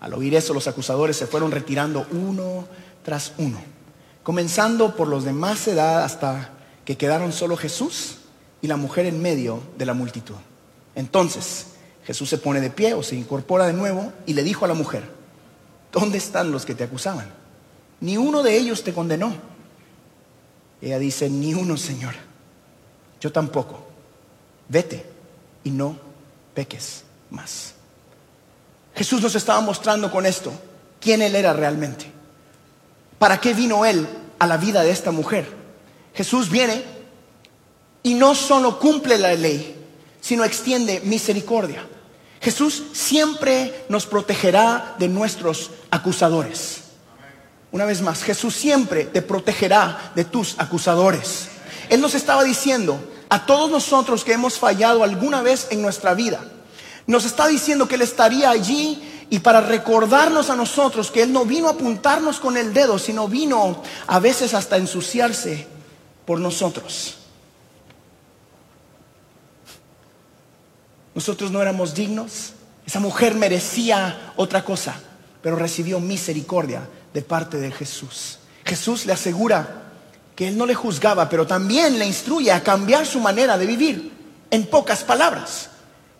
Al 0.00 0.14
oír 0.14 0.34
eso, 0.34 0.54
los 0.54 0.66
acusadores 0.66 1.16
se 1.16 1.26
fueron 1.26 1.50
retirando 1.50 2.06
uno 2.10 2.66
tras 3.04 3.32
uno 3.38 3.60
comenzando 4.22 4.94
por 4.96 5.08
los 5.08 5.24
de 5.24 5.32
más 5.32 5.66
edad 5.68 6.04
hasta 6.04 6.50
que 6.84 6.96
quedaron 6.96 7.32
solo 7.32 7.56
Jesús 7.56 8.18
y 8.62 8.66
la 8.66 8.76
mujer 8.76 9.06
en 9.06 9.20
medio 9.20 9.60
de 9.78 9.86
la 9.86 9.94
multitud. 9.94 10.36
Entonces 10.94 11.66
Jesús 12.04 12.28
se 12.28 12.38
pone 12.38 12.60
de 12.60 12.70
pie 12.70 12.94
o 12.94 13.02
se 13.02 13.16
incorpora 13.16 13.66
de 13.66 13.72
nuevo 13.72 14.12
y 14.26 14.34
le 14.34 14.42
dijo 14.42 14.64
a 14.64 14.68
la 14.68 14.74
mujer, 14.74 15.04
¿dónde 15.92 16.18
están 16.18 16.50
los 16.50 16.66
que 16.66 16.74
te 16.74 16.84
acusaban? 16.84 17.32
Ni 18.00 18.16
uno 18.16 18.42
de 18.42 18.56
ellos 18.56 18.82
te 18.82 18.92
condenó. 18.92 19.34
Ella 20.80 20.98
dice, 20.98 21.28
ni 21.28 21.52
uno, 21.52 21.76
Señor. 21.76 22.14
Yo 23.20 23.30
tampoco. 23.32 23.86
Vete 24.68 25.04
y 25.64 25.70
no 25.70 25.96
peques 26.54 27.04
más. 27.30 27.74
Jesús 28.94 29.22
nos 29.22 29.34
estaba 29.34 29.60
mostrando 29.60 30.10
con 30.10 30.26
esto 30.26 30.52
quién 31.00 31.22
Él 31.22 31.34
era 31.34 31.52
realmente. 31.52 32.10
¿Para 33.18 33.40
qué 33.40 33.54
vino 33.54 33.84
Él 33.84 34.06
a 34.38 34.46
la 34.46 34.56
vida 34.56 34.82
de 34.82 34.90
esta 34.90 35.10
mujer? 35.10 35.46
Jesús 36.14 36.50
viene 36.50 36.82
y 38.02 38.14
no 38.14 38.34
solo 38.34 38.78
cumple 38.78 39.18
la 39.18 39.34
ley, 39.34 39.76
sino 40.20 40.44
extiende 40.44 41.00
misericordia. 41.04 41.86
Jesús 42.40 42.84
siempre 42.92 43.84
nos 43.88 44.06
protegerá 44.06 44.96
de 44.98 45.08
nuestros 45.08 45.70
acusadores. 45.90 46.80
Una 47.72 47.84
vez 47.84 48.00
más, 48.02 48.22
Jesús 48.22 48.54
siempre 48.54 49.04
te 49.04 49.22
protegerá 49.22 50.12
de 50.14 50.24
tus 50.24 50.58
acusadores. 50.58 51.48
Él 51.88 52.00
nos 52.00 52.14
estaba 52.14 52.42
diciendo 52.42 52.98
a 53.28 53.46
todos 53.46 53.70
nosotros 53.70 54.24
que 54.24 54.32
hemos 54.32 54.58
fallado 54.58 55.04
alguna 55.04 55.42
vez 55.42 55.68
en 55.70 55.82
nuestra 55.82 56.14
vida, 56.14 56.40
nos 57.06 57.24
está 57.24 57.46
diciendo 57.46 57.88
que 57.88 57.96
Él 57.96 58.02
estaría 58.02 58.50
allí 58.50 59.26
y 59.30 59.38
para 59.38 59.60
recordarnos 59.60 60.50
a 60.50 60.56
nosotros 60.56 61.10
que 61.10 61.22
Él 61.22 61.32
no 61.32 61.44
vino 61.44 61.68
a 61.68 61.72
apuntarnos 61.72 62.40
con 62.40 62.56
el 62.56 62.74
dedo, 62.74 62.98
sino 62.98 63.28
vino 63.28 63.82
a 64.06 64.18
veces 64.18 64.54
hasta 64.54 64.76
ensuciarse 64.76 65.66
por 66.26 66.40
nosotros. 66.40 67.16
Nosotros 71.14 71.50
no 71.50 71.62
éramos 71.62 71.94
dignos. 71.94 72.52
Esa 72.86 73.00
mujer 73.00 73.34
merecía 73.34 74.32
otra 74.36 74.64
cosa, 74.64 74.96
pero 75.42 75.56
recibió 75.56 76.00
misericordia 76.00 76.88
de 77.14 77.22
parte 77.22 77.58
de 77.58 77.70
Jesús. 77.70 78.38
Jesús 78.64 79.06
le 79.06 79.12
asegura 79.12 79.92
que 80.34 80.48
Él 80.48 80.56
no 80.56 80.66
le 80.66 80.74
juzgaba, 80.74 81.28
pero 81.28 81.46
también 81.46 81.98
le 81.98 82.06
instruye 82.06 82.50
a 82.52 82.62
cambiar 82.62 83.06
su 83.06 83.20
manera 83.20 83.58
de 83.58 83.66
vivir. 83.66 84.12
En 84.50 84.66
pocas 84.66 85.04
palabras, 85.04 85.69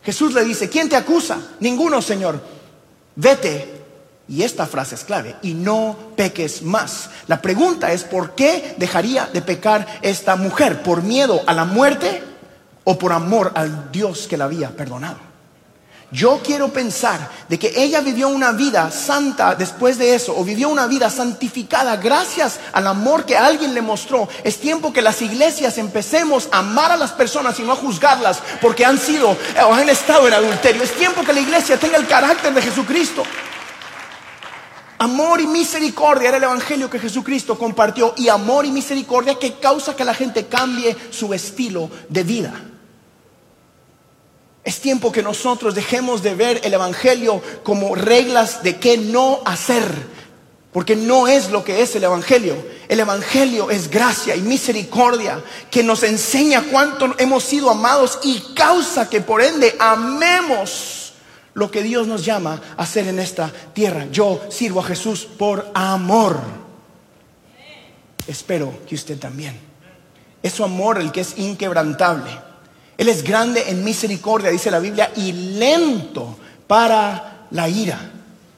Jesús 0.02 0.32
le 0.34 0.44
dice, 0.44 0.68
¿quién 0.68 0.88
te 0.88 0.96
acusa? 0.96 1.38
Ninguno, 1.60 2.00
Señor 2.00 2.40
vete. 3.20 3.80
Y 4.28 4.44
esta 4.44 4.64
frase 4.64 4.94
es 4.94 5.02
clave, 5.02 5.34
y 5.42 5.54
no 5.54 5.96
peques 6.14 6.62
más. 6.62 7.10
La 7.26 7.42
pregunta 7.42 7.92
es, 7.92 8.04
¿por 8.04 8.36
qué 8.36 8.76
dejaría 8.78 9.26
de 9.26 9.42
pecar 9.42 9.84
esta 10.02 10.36
mujer? 10.36 10.84
¿Por 10.84 11.02
miedo 11.02 11.42
a 11.48 11.52
la 11.52 11.64
muerte 11.64 12.22
o 12.84 12.96
por 12.96 13.12
amor 13.12 13.50
al 13.56 13.90
Dios 13.90 14.28
que 14.28 14.36
la 14.36 14.44
había 14.44 14.70
perdonado? 14.70 15.29
Yo 16.12 16.40
quiero 16.42 16.72
pensar 16.72 17.30
de 17.48 17.56
que 17.56 17.72
ella 17.76 18.00
vivió 18.00 18.28
una 18.28 18.50
vida 18.50 18.90
santa 18.90 19.54
después 19.54 19.96
de 19.96 20.14
eso, 20.14 20.36
o 20.36 20.44
vivió 20.44 20.68
una 20.68 20.88
vida 20.88 21.08
santificada 21.08 21.96
gracias 21.98 22.58
al 22.72 22.88
amor 22.88 23.24
que 23.24 23.36
alguien 23.36 23.74
le 23.74 23.80
mostró. 23.80 24.28
Es 24.42 24.58
tiempo 24.58 24.92
que 24.92 25.02
las 25.02 25.22
iglesias 25.22 25.78
empecemos 25.78 26.48
a 26.50 26.58
amar 26.58 26.90
a 26.90 26.96
las 26.96 27.12
personas 27.12 27.60
y 27.60 27.62
no 27.62 27.72
a 27.72 27.76
juzgarlas 27.76 28.42
porque 28.60 28.84
han 28.84 28.98
sido 28.98 29.36
o 29.68 29.72
han 29.72 29.88
estado 29.88 30.26
en 30.26 30.34
adulterio. 30.34 30.82
Es 30.82 30.92
tiempo 30.92 31.22
que 31.22 31.32
la 31.32 31.40
iglesia 31.40 31.78
tenga 31.78 31.96
el 31.96 32.08
carácter 32.08 32.52
de 32.52 32.62
Jesucristo. 32.62 33.22
Amor 34.98 35.40
y 35.40 35.46
misericordia 35.46 36.28
era 36.28 36.38
el 36.38 36.44
evangelio 36.44 36.90
que 36.90 36.98
Jesucristo 36.98 37.56
compartió 37.56 38.14
y 38.16 38.28
amor 38.28 38.66
y 38.66 38.72
misericordia 38.72 39.38
que 39.38 39.54
causa 39.54 39.94
que 39.94 40.04
la 40.04 40.12
gente 40.12 40.46
cambie 40.46 40.96
su 41.10 41.32
estilo 41.32 41.88
de 42.08 42.24
vida. 42.24 42.69
Es 44.64 44.80
tiempo 44.80 45.10
que 45.10 45.22
nosotros 45.22 45.74
dejemos 45.74 46.22
de 46.22 46.34
ver 46.34 46.60
el 46.64 46.74
Evangelio 46.74 47.42
como 47.62 47.94
reglas 47.94 48.62
de 48.62 48.78
qué 48.78 48.98
no 48.98 49.40
hacer, 49.46 49.84
porque 50.72 50.96
no 50.96 51.28
es 51.28 51.50
lo 51.50 51.64
que 51.64 51.82
es 51.82 51.96
el 51.96 52.04
Evangelio. 52.04 52.56
El 52.88 53.00
Evangelio 53.00 53.70
es 53.70 53.90
gracia 53.90 54.36
y 54.36 54.42
misericordia 54.42 55.42
que 55.70 55.82
nos 55.82 56.02
enseña 56.02 56.64
cuánto 56.70 57.14
hemos 57.18 57.42
sido 57.44 57.70
amados 57.70 58.18
y 58.22 58.38
causa 58.54 59.08
que 59.08 59.20
por 59.20 59.42
ende 59.42 59.74
amemos 59.78 61.14
lo 61.54 61.70
que 61.70 61.82
Dios 61.82 62.06
nos 62.06 62.24
llama 62.24 62.60
a 62.76 62.82
hacer 62.82 63.08
en 63.08 63.18
esta 63.18 63.50
tierra. 63.72 64.06
Yo 64.12 64.40
sirvo 64.50 64.80
a 64.80 64.84
Jesús 64.84 65.24
por 65.24 65.70
amor. 65.74 66.38
Espero 68.26 68.78
que 68.86 68.94
usted 68.94 69.18
también. 69.18 69.58
Es 70.42 70.52
su 70.52 70.64
amor 70.64 70.98
el 70.98 71.10
que 71.10 71.22
es 71.22 71.38
inquebrantable. 71.38 72.49
Él 73.00 73.08
es 73.08 73.24
grande 73.24 73.64
en 73.70 73.82
misericordia, 73.82 74.50
dice 74.50 74.70
la 74.70 74.78
Biblia, 74.78 75.10
y 75.16 75.32
lento 75.32 76.36
para 76.66 77.46
la 77.50 77.66
ira. 77.66 77.98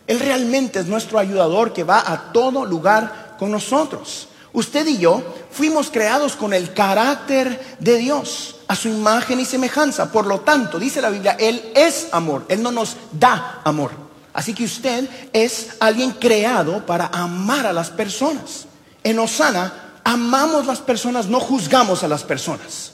Él 0.04 0.18
realmente 0.18 0.80
es 0.80 0.86
nuestro 0.86 1.20
ayudador 1.20 1.72
que 1.72 1.84
va 1.84 2.02
a 2.04 2.32
todo 2.32 2.64
lugar 2.64 3.36
con 3.38 3.52
nosotros. 3.52 4.26
Usted 4.52 4.84
y 4.88 4.98
yo 4.98 5.22
fuimos 5.52 5.92
creados 5.92 6.34
con 6.34 6.52
el 6.52 6.74
carácter 6.74 7.76
de 7.78 7.98
Dios, 7.98 8.56
a 8.66 8.74
su 8.74 8.88
imagen 8.88 9.38
y 9.38 9.44
semejanza. 9.44 10.10
Por 10.10 10.26
lo 10.26 10.40
tanto, 10.40 10.80
dice 10.80 11.00
la 11.00 11.10
Biblia, 11.10 11.36
Él 11.38 11.70
es 11.76 12.08
amor, 12.10 12.44
Él 12.48 12.64
no 12.64 12.72
nos 12.72 12.96
da 13.12 13.60
amor. 13.62 13.92
Así 14.34 14.54
que 14.54 14.64
usted 14.64 15.08
es 15.32 15.76
alguien 15.78 16.10
creado 16.10 16.84
para 16.84 17.06
amar 17.06 17.64
a 17.64 17.72
las 17.72 17.90
personas. 17.90 18.66
En 19.04 19.20
Osana, 19.20 20.00
amamos 20.02 20.66
las 20.66 20.80
personas, 20.80 21.28
no 21.28 21.38
juzgamos 21.38 22.02
a 22.02 22.08
las 22.08 22.24
personas. 22.24 22.91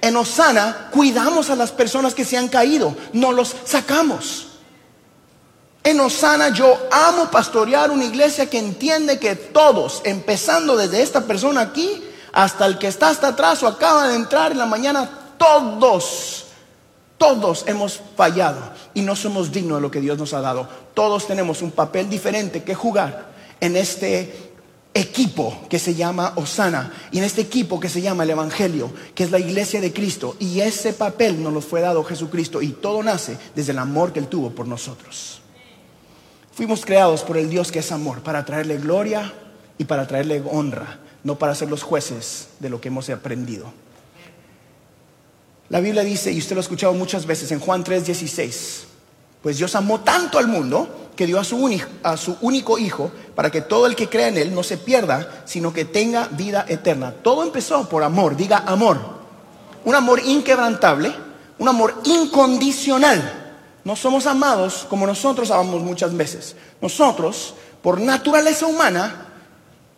En 0.00 0.16
Osana 0.16 0.88
cuidamos 0.90 1.50
a 1.50 1.56
las 1.56 1.72
personas 1.72 2.14
que 2.14 2.24
se 2.24 2.36
han 2.36 2.48
caído, 2.48 2.96
no 3.12 3.32
los 3.32 3.54
sacamos. 3.64 4.48
En 5.82 6.00
Osana 6.00 6.48
yo 6.48 6.76
amo 6.90 7.30
pastorear 7.30 7.90
una 7.90 8.04
iglesia 8.04 8.50
que 8.50 8.58
entiende 8.58 9.18
que 9.18 9.36
todos, 9.36 10.02
empezando 10.04 10.76
desde 10.76 11.02
esta 11.02 11.22
persona 11.22 11.60
aquí 11.60 12.02
hasta 12.32 12.66
el 12.66 12.76
que 12.76 12.88
está 12.88 13.08
hasta 13.08 13.28
atrás 13.28 13.62
o 13.62 13.68
acaba 13.68 14.08
de 14.08 14.16
entrar 14.16 14.52
en 14.52 14.58
la 14.58 14.66
mañana, 14.66 15.08
todos, 15.38 16.46
todos 17.18 17.64
hemos 17.66 18.00
fallado 18.16 18.58
y 18.94 19.02
no 19.02 19.14
somos 19.16 19.52
dignos 19.52 19.78
de 19.78 19.82
lo 19.82 19.90
que 19.90 20.00
Dios 20.00 20.18
nos 20.18 20.34
ha 20.34 20.40
dado. 20.40 20.68
Todos 20.92 21.26
tenemos 21.26 21.62
un 21.62 21.70
papel 21.70 22.10
diferente 22.10 22.62
que 22.64 22.74
jugar 22.74 23.28
en 23.60 23.76
este 23.76 24.45
equipo 24.96 25.66
que 25.68 25.78
se 25.78 25.94
llama 25.94 26.32
Osana 26.36 26.92
y 27.12 27.18
en 27.18 27.24
este 27.24 27.42
equipo 27.42 27.78
que 27.78 27.88
se 27.88 28.00
llama 28.00 28.24
el 28.24 28.30
Evangelio, 28.30 28.90
que 29.14 29.24
es 29.24 29.30
la 29.30 29.38
iglesia 29.38 29.80
de 29.80 29.92
Cristo. 29.92 30.36
Y 30.38 30.60
ese 30.60 30.92
papel 30.92 31.42
nos 31.42 31.52
lo 31.52 31.60
fue 31.60 31.80
dado 31.80 32.02
Jesucristo 32.04 32.62
y 32.62 32.68
todo 32.68 33.02
nace 33.02 33.36
desde 33.54 33.72
el 33.72 33.78
amor 33.78 34.12
que 34.12 34.20
Él 34.20 34.28
tuvo 34.28 34.50
por 34.50 34.66
nosotros. 34.66 35.40
Fuimos 36.52 36.84
creados 36.84 37.22
por 37.22 37.36
el 37.36 37.50
Dios 37.50 37.70
que 37.70 37.80
es 37.80 37.92
amor, 37.92 38.22
para 38.22 38.44
traerle 38.44 38.78
gloria 38.78 39.32
y 39.76 39.84
para 39.84 40.06
traerle 40.06 40.42
honra, 40.50 41.00
no 41.22 41.38
para 41.38 41.54
ser 41.54 41.68
los 41.68 41.82
jueces 41.82 42.48
de 42.60 42.70
lo 42.70 42.80
que 42.80 42.88
hemos 42.88 43.10
aprendido. 43.10 43.72
La 45.68 45.80
Biblia 45.80 46.02
dice, 46.02 46.32
y 46.32 46.38
usted 46.38 46.54
lo 46.54 46.60
ha 46.60 46.62
escuchado 46.62 46.94
muchas 46.94 47.26
veces 47.26 47.52
en 47.52 47.60
Juan 47.60 47.84
3:16, 47.84 48.84
Pues 49.42 49.58
Dios 49.58 49.74
amó 49.74 50.00
tanto 50.00 50.38
al 50.38 50.48
mundo 50.48 51.05
que 51.16 51.26
dio 51.26 51.40
a 51.40 51.44
su, 51.44 52.36
único 52.42 52.78
hijo 52.78 53.10
para 53.34 53.50
que 53.50 53.62
todo 53.62 53.86
el 53.86 53.96
que 53.96 54.08
crea 54.08 54.28
en 54.28 54.36
él 54.36 54.54
no 54.54 54.62
se 54.62 54.76
pierda, 54.76 55.42
sino 55.46 55.72
que 55.72 55.86
tenga 55.86 56.28
vida 56.30 56.66
eterna. 56.68 57.12
Todo 57.22 57.42
empezó 57.42 57.88
por 57.88 58.04
amor, 58.04 58.36
diga 58.36 58.64
amor. 58.66 58.98
Un 59.84 59.94
amor 59.94 60.20
inquebrantable, 60.24 61.12
un 61.58 61.68
amor 61.68 61.94
incondicional. 62.04 63.54
No 63.82 63.96
somos 63.96 64.26
amados 64.26 64.86
como 64.88 65.06
nosotros 65.06 65.50
amamos 65.50 65.82
muchas 65.82 66.14
veces. 66.14 66.54
Nosotros, 66.82 67.54
por 67.82 68.00
naturaleza 68.00 68.66
humana, 68.66 69.28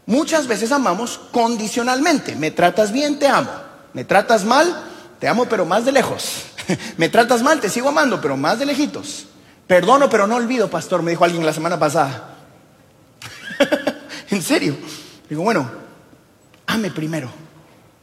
muchas 0.06 0.46
veces 0.46 0.70
amamos 0.70 1.18
condicionalmente. 1.32 2.36
Me 2.36 2.52
tratas 2.52 2.92
bien, 2.92 3.18
te 3.18 3.26
amo. 3.26 3.50
Me 3.92 4.04
tratas 4.04 4.44
mal, 4.44 4.84
te 5.18 5.26
amo, 5.26 5.46
pero 5.46 5.66
más 5.66 5.84
de 5.84 5.92
lejos. 5.92 6.44
Me 6.96 7.08
tratas 7.08 7.42
mal, 7.42 7.60
te 7.60 7.70
sigo 7.70 7.88
amando, 7.88 8.20
pero 8.20 8.36
más 8.36 8.58
de 8.58 8.66
lejitos. 8.66 9.26
Perdono, 9.68 10.08
pero 10.08 10.26
no 10.26 10.36
olvido, 10.36 10.70
pastor, 10.70 11.02
me 11.02 11.10
dijo 11.10 11.24
alguien 11.24 11.44
la 11.44 11.52
semana 11.52 11.78
pasada. 11.78 12.36
en 14.30 14.42
serio. 14.42 14.74
Digo, 15.28 15.42
bueno, 15.42 15.70
ame 16.66 16.90
primero. 16.90 17.30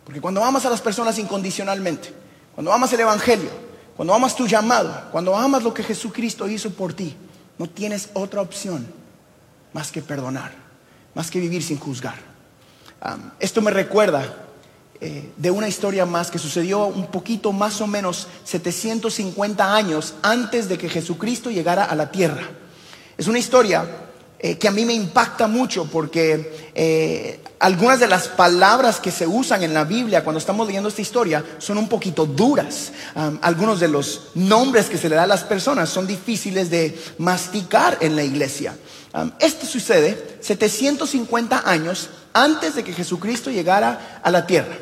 Porque 0.03 0.22
cuando 0.22 0.43
amas 0.43 0.63
a 0.67 0.69
las 0.69 0.79
personas 0.79 1.17
incondicionalmente, 1.17 2.13
cuando 2.53 2.72
amas 2.72 2.93
el 2.93 3.00
Evangelio, 3.00 3.50
cuando 3.98 4.13
amas 4.13 4.36
tu 4.36 4.45
llamado, 4.45 5.10
cuando 5.12 5.36
amas 5.36 5.63
lo 5.63 5.74
que 5.74 5.84
Jesucristo 5.84 6.48
hizo 6.48 6.69
por 6.69 6.93
ti, 6.93 7.17
no 7.57 7.67
tienes 7.67 8.10
otra 8.13 8.41
opción 8.41 8.86
más 9.74 9.91
que 9.91 10.03
perdonar, 10.03 10.51
más 11.15 11.31
que 11.31 11.39
vivir 11.39 11.63
sin 11.63 11.79
juzgar. 11.79 12.15
esto 13.39 13.60
me 13.63 13.72
recuerda 13.72 14.44
eh, 15.01 15.31
de 15.35 15.51
una 15.51 15.67
historia 15.67 16.05
más 16.05 16.31
que 16.31 16.39
sucedió 16.39 16.85
un 16.85 17.07
poquito 17.07 17.51
más 17.51 17.81
o 17.81 17.87
menos 17.87 18.27
750 18.45 19.75
años 19.75 20.13
antes 20.21 20.69
de 20.69 20.77
que 20.77 20.87
Jesucristo 20.87 21.51
llegara 21.51 21.83
a 21.83 21.95
la 21.95 22.11
tierra. 22.11 22.49
Es 23.17 23.27
una 23.27 23.37
historia 23.37 23.85
eh, 24.39 24.57
que 24.57 24.69
a 24.69 24.71
mí 24.71 24.85
me 24.85 24.93
impacta 24.93 25.47
mucho 25.47 25.85
porque 25.91 26.71
eh, 26.73 27.41
algunas 27.59 27.99
de 27.99 28.07
las 28.07 28.29
palabras 28.29 29.01
que 29.01 29.11
se 29.11 29.27
usan 29.27 29.63
en 29.63 29.73
la 29.73 29.83
Biblia 29.83 30.23
cuando 30.23 30.39
estamos 30.39 30.65
leyendo 30.65 30.87
esta 30.87 31.01
historia 31.01 31.43
son 31.57 31.77
un 31.77 31.89
poquito 31.89 32.25
duras. 32.25 32.93
algunos 33.41 33.81
de 33.81 33.89
los 33.89 34.27
nombres 34.35 34.87
que 34.87 34.97
se 34.97 35.09
le 35.09 35.15
da 35.17 35.23
a 35.23 35.27
las 35.27 35.43
personas 35.43 35.89
son 35.89 36.07
difíciles 36.07 36.69
de 36.69 36.97
masticar 37.17 37.97
en 37.99 38.15
la 38.15 38.23
iglesia. 38.23 38.77
Esto 39.39 39.65
sucede 39.65 40.39
750 40.41 41.63
años 41.69 42.10
antes 42.34 42.75
de 42.75 42.84
que 42.84 42.93
Jesucristo 42.93 43.50
llegara 43.50 44.19
a 44.22 44.29
la 44.31 44.45
tierra. 44.45 44.75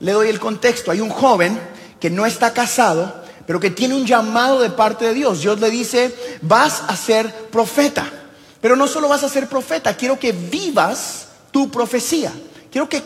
Le 0.00 0.12
doy 0.12 0.28
el 0.28 0.40
contexto. 0.40 0.90
Hay 0.90 1.00
un 1.00 1.10
joven 1.10 1.58
que 2.00 2.10
no 2.10 2.26
está 2.26 2.52
casado, 2.52 3.22
pero 3.46 3.60
que 3.60 3.70
tiene 3.70 3.94
un 3.94 4.06
llamado 4.06 4.60
de 4.60 4.70
parte 4.70 5.06
de 5.06 5.14
Dios. 5.14 5.40
Dios 5.40 5.60
le 5.60 5.70
dice, 5.70 6.14
vas 6.42 6.82
a 6.88 6.96
ser 6.96 7.32
profeta. 7.50 8.10
Pero 8.60 8.76
no 8.76 8.88
solo 8.88 9.08
vas 9.08 9.22
a 9.22 9.28
ser 9.28 9.48
profeta, 9.48 9.96
quiero 9.96 10.18
que 10.18 10.32
vivas 10.32 11.28
tu 11.50 11.70
profecía. 11.70 12.32
Quiero 12.70 12.88
que, 12.88 13.02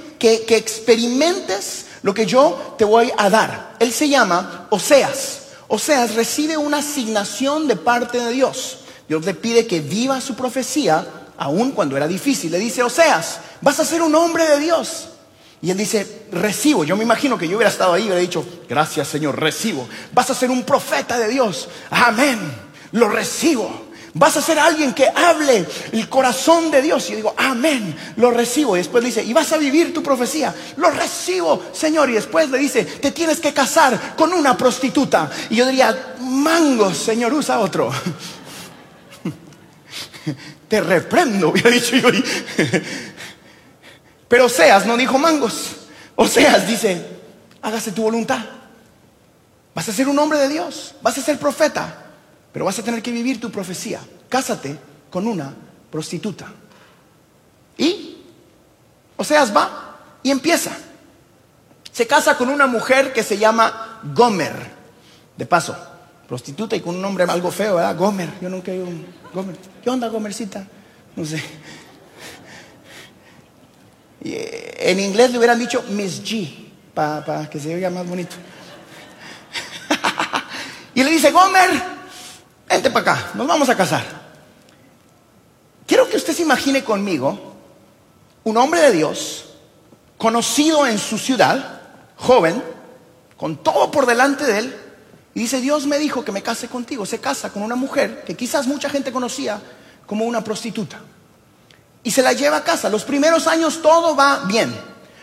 experimentes 0.57 1.87
lo 2.03 2.15
que 2.15 2.27
yo 2.27 2.75
te 2.79 2.85
voy 2.85 3.13
a 3.17 3.31
dar. 3.31 3.77
Él 3.79 3.93
se 3.93 4.09
llama 4.09 4.67
Oseas. 4.71 5.43
Oseas 5.69 6.15
recibe 6.15 6.57
una 6.57 6.79
asignación 6.79 7.69
de 7.69 7.77
parte 7.77 8.19
de 8.19 8.33
Dios. 8.33 8.79
Dios 9.11 9.27
le 9.27 9.35
pide 9.35 9.67
que 9.67 9.81
viva 9.81 10.21
su 10.21 10.37
profecía, 10.37 11.05
aun 11.37 11.73
cuando 11.73 11.97
era 11.97 12.07
difícil. 12.07 12.53
Le 12.53 12.61
dice, 12.61 12.85
Oseas, 12.85 13.41
vas 13.61 13.81
a 13.81 13.85
ser 13.85 14.03
un 14.03 14.15
hombre 14.15 14.47
de 14.47 14.61
Dios. 14.61 15.09
Y 15.61 15.73
él 15.73 15.77
dice, 15.77 16.27
recibo. 16.31 16.85
Yo 16.85 16.97
me 16.97 17.03
imagino 17.03 17.37
que 17.37 17.49
yo 17.49 17.57
hubiera 17.57 17.73
estado 17.73 17.93
ahí 17.93 18.03
y 18.03 18.05
hubiera 18.05 18.21
dicho, 18.21 18.47
gracias 18.69 19.09
Señor, 19.09 19.37
recibo. 19.41 19.89
Vas 20.13 20.31
a 20.31 20.35
ser 20.37 20.53
un 20.53 20.63
profeta 20.63 21.19
de 21.19 21.27
Dios. 21.27 21.69
Amén. 21.91 22.39
Lo 22.93 23.09
recibo. 23.09 23.91
Vas 24.15 24.37
a 24.37 24.43
ser 24.43 24.61
alguien 24.61 24.95
que 24.95 25.09
hable 25.09 25.67
el 25.91 26.09
corazón 26.09 26.71
de 26.71 26.81
Dios. 26.81 27.05
Y 27.09 27.11
yo 27.11 27.17
digo, 27.17 27.35
amén, 27.37 27.97
lo 28.15 28.31
recibo. 28.31 28.77
Y 28.77 28.79
después 28.79 29.03
le 29.03 29.09
dice, 29.09 29.25
y 29.25 29.33
vas 29.33 29.53
a 29.53 29.57
vivir 29.57 29.93
tu 29.93 30.05
profecía. 30.05 30.55
Lo 30.77 30.89
recibo, 30.89 31.61
Señor. 31.73 32.11
Y 32.11 32.13
después 32.13 32.49
le 32.49 32.59
dice, 32.59 32.85
te 32.85 33.11
tienes 33.11 33.41
que 33.41 33.53
casar 33.53 34.15
con 34.17 34.33
una 34.33 34.57
prostituta. 34.57 35.29
Y 35.51 35.57
yo 35.57 35.67
diría, 35.67 36.15
mangos, 36.21 36.97
Señor, 36.97 37.35
usa 37.35 37.59
otro. 37.59 37.91
Te 40.69 40.81
reprendo, 40.81 41.49
hubiera 41.51 41.71
dicho 41.71 41.97
yo. 41.97 42.09
Pero 44.29 44.47
Oseas 44.47 44.87
no 44.87 44.97
dijo 44.97 45.19
mangos. 45.19 45.73
Oseas 46.17 46.67
dice, 46.67 47.05
hágase 47.63 47.93
tu 47.93 48.03
voluntad. 48.03 48.45
Vas 49.75 49.89
a 49.89 49.93
ser 49.93 50.09
un 50.09 50.19
hombre 50.19 50.39
de 50.39 50.49
Dios. 50.49 50.95
Vas 51.03 51.19
a 51.19 51.23
ser 51.23 51.39
profeta. 51.39 52.07
Pero 52.53 52.65
vas 52.65 52.79
a 52.79 52.83
tener 52.83 53.03
que 53.03 53.11
vivir 53.11 53.41
tu 53.41 53.51
profecía. 53.51 54.01
Cásate 54.29 54.79
con 55.11 55.27
una 55.27 55.53
prostituta. 55.91 56.47
Y 57.77 58.19
Oseas 59.17 59.55
va 59.55 59.99
y 60.23 60.31
empieza. 60.31 60.71
Se 61.93 62.07
casa 62.07 62.37
con 62.37 62.49
una 62.49 62.67
mujer 62.67 63.13
que 63.13 63.23
se 63.23 63.39
llama 63.39 64.01
Gomer. 64.15 64.79
De 65.37 65.47
paso, 65.47 65.77
prostituta 66.31 66.77
y 66.77 66.81
con 66.81 66.95
un 66.95 67.03
nombre 67.03 67.25
algo 67.25 67.51
feo, 67.51 67.75
¿verdad? 67.75 67.97
Gomer. 67.97 68.29
Yo 68.41 68.49
nunca 68.49 68.71
he 68.71 68.81
un 68.81 69.05
Gomer. 69.35 69.57
¿Qué 69.83 69.91
onda, 69.91 70.07
Gomercita? 70.07 70.65
No 71.17 71.25
sé. 71.25 71.43
Eh, 74.23 74.77
en 74.79 75.01
inglés 75.01 75.33
le 75.33 75.39
hubieran 75.39 75.59
dicho 75.59 75.83
Miss 75.89 76.23
G, 76.23 76.49
para 76.95 77.51
que 77.51 77.59
se 77.59 77.75
oiga 77.75 77.91
más 77.91 78.07
bonito. 78.07 78.37
y 80.95 81.03
le 81.03 81.11
dice, 81.11 81.33
Gomer, 81.33 81.71
Vente 82.69 82.91
para 82.91 83.13
acá, 83.13 83.31
nos 83.35 83.49
vamos 83.49 83.69
a 83.69 83.77
casar. 83.77 84.05
Quiero 85.85 86.09
que 86.09 86.17
usted 86.17 86.33
se 86.33 86.43
imagine 86.43 86.85
conmigo 86.85 87.57
un 88.45 88.57
hombre 88.57 88.83
de 88.83 88.93
Dios, 88.93 89.47
conocido 90.17 90.87
en 90.87 90.99
su 90.99 91.19
ciudad, 91.19 91.81
joven, 92.15 92.63
con 93.37 93.57
todo 93.57 93.91
por 93.91 94.07
delante 94.07 94.45
de 94.45 94.59
él, 94.59 94.80
y 95.35 95.41
dice, 95.41 95.61
Dios 95.61 95.87
me 95.87 95.99
dijo 95.99 96.25
que 96.25 96.33
me 96.33 96.43
case 96.43 96.69
contigo. 96.69 97.07
Se 97.07 97.21
casa 97.21 97.51
con 97.51 97.63
una 97.63 97.77
mujer 97.77 98.25
que 98.25 98.37
quizás 98.37 98.67
mucha 98.67 98.91
gente 98.91 99.13
conocía 99.13 99.61
como 100.07 100.25
una 100.25 100.43
prostituta. 100.43 101.01
Y 102.03 102.11
se 102.11 102.23
la 102.23 102.33
lleva 102.33 102.59
a 102.59 102.65
casa. 102.65 102.89
Los 102.89 103.05
primeros 103.05 103.47
años 103.47 103.81
todo 103.83 104.17
va 104.17 104.45
bien, 104.47 104.75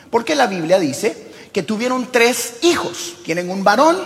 porque 0.10 0.36
la 0.36 0.48
Biblia 0.48 0.80
dice 0.80 1.32
que 1.52 1.64
tuvieron 1.64 2.12
tres 2.12 2.58
hijos. 2.62 3.16
Tienen 3.26 3.50
un 3.50 3.64
varón, 3.64 3.98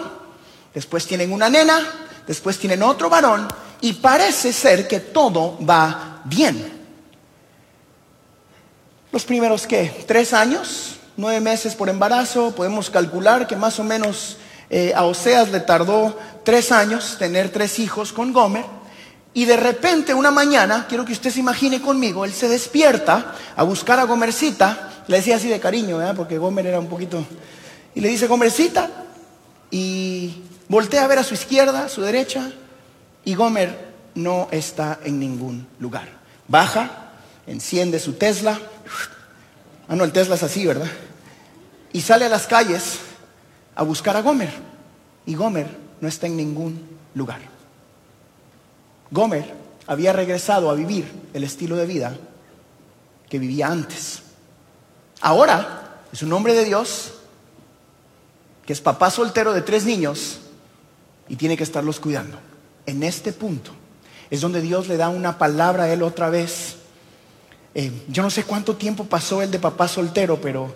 después 0.74 1.06
tienen 1.06 1.32
una 1.32 1.50
nena 1.50 1.82
después 2.28 2.58
tienen 2.58 2.84
otro 2.84 3.10
varón 3.10 3.48
y 3.82 3.94
parece 3.94 4.54
ser 4.54 4.88
que 4.88 5.00
todo 5.00 5.58
va 5.66 6.22
bien. 6.26 6.80
Los 9.12 9.26
primeros, 9.26 9.68
¿qué? 9.68 10.06
¿Tres 10.08 10.34
años? 10.34 10.96
¿Nueve 11.18 11.42
meses 11.42 11.76
por 11.76 11.90
embarazo? 11.90 12.56
Podemos 12.56 12.90
calcular 12.90 13.48
que 13.48 13.58
más 13.58 13.80
o 13.80 13.84
menos 13.84 14.38
eh, 14.72 14.94
a 14.96 15.04
Oseas 15.06 15.52
le 15.52 15.60
tardó 15.60 16.18
tres 16.44 16.72
años 16.72 17.18
tener 17.20 17.52
tres 17.52 17.78
hijos 17.78 18.12
con 18.12 18.34
Gomer. 18.34 18.66
Y 19.36 19.46
de 19.46 19.58
repente, 19.58 20.16
una 20.16 20.32
mañana, 20.32 20.88
quiero 20.90 21.06
que 21.06 21.14
usted 21.14 21.30
se 21.30 21.40
imagine 21.40 21.80
conmigo, 21.80 22.26
él 22.26 22.34
se 22.34 22.50
despierta 22.50 23.36
a 23.56 23.64
buscar 23.64 24.00
a 24.00 24.06
Gomercita, 24.06 25.04
le 25.08 25.18
decía 25.18 25.36
así 25.36 25.48
de 25.48 25.60
cariño, 25.60 26.00
porque 26.16 26.40
Gomer 26.40 26.66
era 26.66 26.80
un 26.80 26.88
poquito... 26.88 27.24
Y 27.94 28.02
le 28.02 28.10
dice, 28.10 28.26
Gomercita, 28.26 28.90
y 29.70 30.44
Voltea 30.72 31.04
a 31.04 31.08
ver 31.08 31.20
a 31.20 31.26
su 31.26 31.34
izquierda, 31.34 31.84
a 31.84 31.90
su 31.90 32.02
derecha, 32.02 32.50
y 33.26 33.36
Gomer 33.36 33.92
no 34.16 34.48
está 34.50 35.02
en 35.04 35.20
ningún 35.20 35.68
lugar. 35.80 36.08
Baja, 36.48 37.12
enciende 37.46 38.00
su 38.00 38.14
Tesla. 38.14 38.58
Ah, 39.90 39.98
no, 39.98 40.06
el 40.06 40.14
Tesla 40.14 40.36
es 40.36 40.44
así, 40.44 40.66
¿verdad? 40.66 40.90
Y 41.92 42.00
sale 42.00 42.24
a 42.24 42.30
las 42.30 42.48
calles 42.48 43.00
a 43.82 43.84
buscar 43.84 44.16
a 44.16 44.22
Gomer. 44.22 44.54
Y 45.26 45.34
Gomer 45.34 45.68
no 46.00 46.08
está 46.08 46.28
en 46.28 46.38
ningún 46.38 46.88
lugar. 47.16 47.42
Gomer 49.10 49.54
había 49.88 50.14
regresado 50.14 50.70
a 50.70 50.76
vivir 50.76 51.12
el 51.34 51.44
estilo 51.44 51.76
de 51.76 51.88
vida 51.88 52.16
que 53.28 53.40
vivía 53.40 53.68
antes. 53.68 54.22
Ahora 55.20 56.00
es 56.14 56.22
un 56.22 56.32
hombre 56.32 56.54
de 56.54 56.64
Dios 56.64 57.14
que 58.66 58.74
es 58.74 58.82
papá 58.82 59.10
soltero 59.10 59.52
de 59.52 59.64
tres 59.64 59.84
niños 59.84 60.40
y 61.28 61.36
tiene 61.36 61.58
que 61.58 61.64
estarlos 61.64 62.00
cuidando. 62.00 62.38
En 62.86 63.02
este 63.02 63.34
punto 63.34 63.72
es 64.30 64.42
donde 64.42 64.62
Dios 64.62 64.88
le 64.88 64.98
da 64.98 65.10
una 65.10 65.40
palabra 65.40 65.86
a 65.86 65.90
él 65.92 66.04
otra 66.04 66.30
vez. 66.30 66.76
Eh, 67.74 67.92
yo 68.10 68.22
no 68.22 68.30
sé 68.30 68.44
cuánto 68.44 68.76
tiempo 68.76 69.06
pasó 69.06 69.42
él 69.42 69.50
de 69.50 69.58
papá 69.58 69.88
soltero, 69.88 70.40
pero 70.40 70.72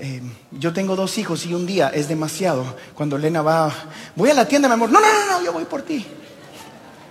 eh, 0.00 0.22
yo 0.52 0.72
tengo 0.72 0.94
dos 0.94 1.18
hijos 1.18 1.44
y 1.44 1.54
un 1.54 1.66
día 1.66 1.88
es 1.88 2.08
demasiado. 2.08 2.76
Cuando 2.94 3.16
Elena 3.16 3.42
va, 3.42 3.72
voy 4.14 4.30
a 4.30 4.34
la 4.34 4.46
tienda, 4.46 4.68
mi 4.68 4.74
amor, 4.74 4.90
no, 4.90 5.00
no, 5.00 5.06
no, 5.06 5.32
no, 5.32 5.44
yo 5.44 5.52
voy 5.52 5.64
por 5.64 5.82
ti. 5.82 6.06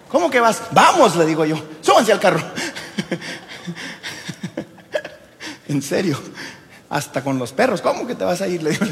¿Cómo 0.10 0.30
que 0.30 0.40
vas? 0.40 0.62
Vamos, 0.72 1.18
le 1.18 1.26
digo 1.26 1.44
yo, 1.44 1.62
súbanse 1.82 2.14
al 2.14 2.20
carro. 2.20 2.40
en 5.68 5.82
serio, 5.82 6.18
hasta 6.90 7.22
con 7.22 7.38
los 7.38 7.52
perros, 7.52 7.82
¿cómo 7.82 8.08
que 8.08 8.16
te 8.16 8.24
vas 8.24 8.42
a 8.42 8.48
ir? 8.48 8.64
Le 8.64 8.70
digo. 8.70 8.86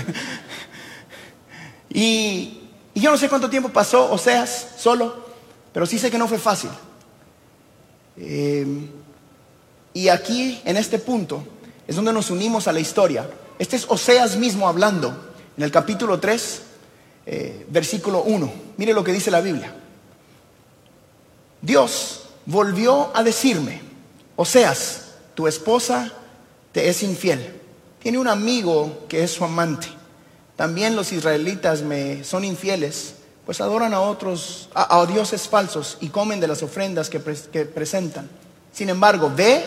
y 1.89 2.63
yo 2.93 3.11
no 3.11 3.17
sé 3.17 3.29
cuánto 3.29 3.49
tiempo 3.49 3.69
pasó 3.69 4.11
Oseas 4.11 4.71
solo, 4.77 5.25
pero 5.71 5.85
sí 5.85 5.99
sé 5.99 6.11
que 6.11 6.17
no 6.17 6.27
fue 6.27 6.37
fácil. 6.37 6.69
Eh, 8.17 8.89
y 9.93 10.09
aquí, 10.09 10.61
en 10.65 10.75
este 10.75 10.99
punto, 10.99 11.47
es 11.87 11.95
donde 11.95 12.11
nos 12.11 12.29
unimos 12.29 12.67
a 12.67 12.73
la 12.73 12.81
historia. 12.81 13.25
Este 13.57 13.77
es 13.77 13.85
Oseas 13.87 14.35
mismo 14.35 14.67
hablando, 14.67 15.15
en 15.55 15.63
el 15.63 15.71
capítulo 15.71 16.19
3, 16.19 16.61
eh, 17.25 17.65
versículo 17.69 18.23
1. 18.23 18.51
Mire 18.77 18.93
lo 18.93 19.03
que 19.03 19.13
dice 19.13 19.31
la 19.31 19.39
Biblia. 19.39 19.73
Dios 21.61 22.23
volvió 22.45 23.15
a 23.15 23.23
decirme, 23.23 23.81
Oseas, 24.35 25.13
tu 25.35 25.47
esposa 25.47 26.11
te 26.73 26.89
es 26.89 27.01
infiel. 27.01 27.61
Tiene 27.99 28.19
un 28.19 28.27
amigo 28.27 29.05
que 29.07 29.23
es 29.23 29.31
su 29.31 29.45
amante. 29.45 29.87
También 30.57 30.95
los 30.95 31.13
israelitas 31.13 31.81
me 31.81 32.23
son 32.23 32.43
infieles, 32.43 33.15
pues 33.45 33.61
adoran 33.61 33.93
a 33.93 34.01
otros, 34.01 34.69
a, 34.73 35.05
dioses 35.05 35.47
falsos 35.47 35.97
y 36.01 36.09
comen 36.09 36.39
de 36.39 36.47
las 36.47 36.61
ofrendas 36.61 37.09
que, 37.09 37.21
que 37.51 37.65
presentan. 37.65 38.29
Sin 38.73 38.89
embargo, 38.89 39.31
ve 39.33 39.65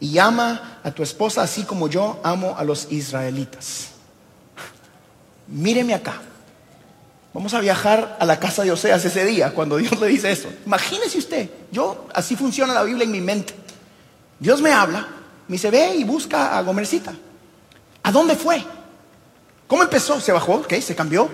y 0.00 0.18
ama 0.18 0.80
a 0.82 0.90
tu 0.90 1.02
esposa 1.02 1.42
así 1.42 1.62
como 1.62 1.88
yo 1.88 2.18
amo 2.24 2.56
a 2.56 2.64
los 2.64 2.90
israelitas. 2.90 3.90
Míreme 5.46 5.94
acá. 5.94 6.22
Vamos 7.32 7.54
a 7.54 7.60
viajar 7.60 8.16
a 8.18 8.24
la 8.24 8.40
casa 8.40 8.64
de 8.64 8.72
Oseas 8.72 9.04
ese 9.04 9.24
día, 9.24 9.54
cuando 9.54 9.76
Dios 9.76 10.00
le 10.00 10.08
dice 10.08 10.32
eso. 10.32 10.48
Imagínese 10.66 11.18
usted, 11.18 11.50
yo, 11.70 12.08
así 12.12 12.34
funciona 12.34 12.74
la 12.74 12.82
Biblia 12.82 13.04
en 13.04 13.12
mi 13.12 13.20
mente. 13.20 13.54
Dios 14.40 14.60
me 14.60 14.72
habla, 14.72 15.06
me 15.46 15.52
dice, 15.52 15.70
ve 15.70 15.94
y 15.94 16.02
busca 16.02 16.58
a 16.58 16.62
Gomercita. 16.62 17.12
¿A 18.02 18.10
dónde 18.10 18.34
fue? 18.34 18.64
¿Cómo 19.68 19.82
empezó? 19.82 20.20
Se 20.20 20.32
bajó, 20.32 20.54
ok, 20.54 20.74
se 20.80 20.96
cambió, 20.96 21.28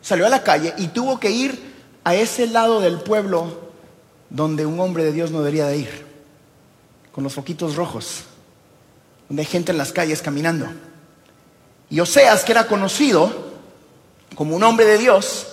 salió 0.00 0.26
a 0.26 0.30
la 0.30 0.42
calle 0.42 0.74
y 0.78 0.88
tuvo 0.88 1.20
que 1.20 1.30
ir 1.30 1.74
a 2.02 2.14
ese 2.14 2.46
lado 2.46 2.80
del 2.80 2.98
pueblo 2.98 3.66
donde 4.30 4.66
un 4.66 4.80
hombre 4.80 5.04
de 5.04 5.12
Dios 5.12 5.30
no 5.30 5.38
debería 5.38 5.66
de 5.66 5.78
ir, 5.78 6.05
con 7.16 7.24
los 7.24 7.32
foquitos 7.32 7.76
rojos, 7.76 8.24
donde 9.26 9.40
hay 9.40 9.46
gente 9.46 9.72
en 9.72 9.78
las 9.78 9.90
calles 9.90 10.20
caminando. 10.20 10.68
Y 11.88 11.98
Oseas, 11.98 12.44
que 12.44 12.52
era 12.52 12.66
conocido 12.66 13.54
como 14.34 14.54
un 14.54 14.62
hombre 14.62 14.84
de 14.84 14.98
Dios, 14.98 15.46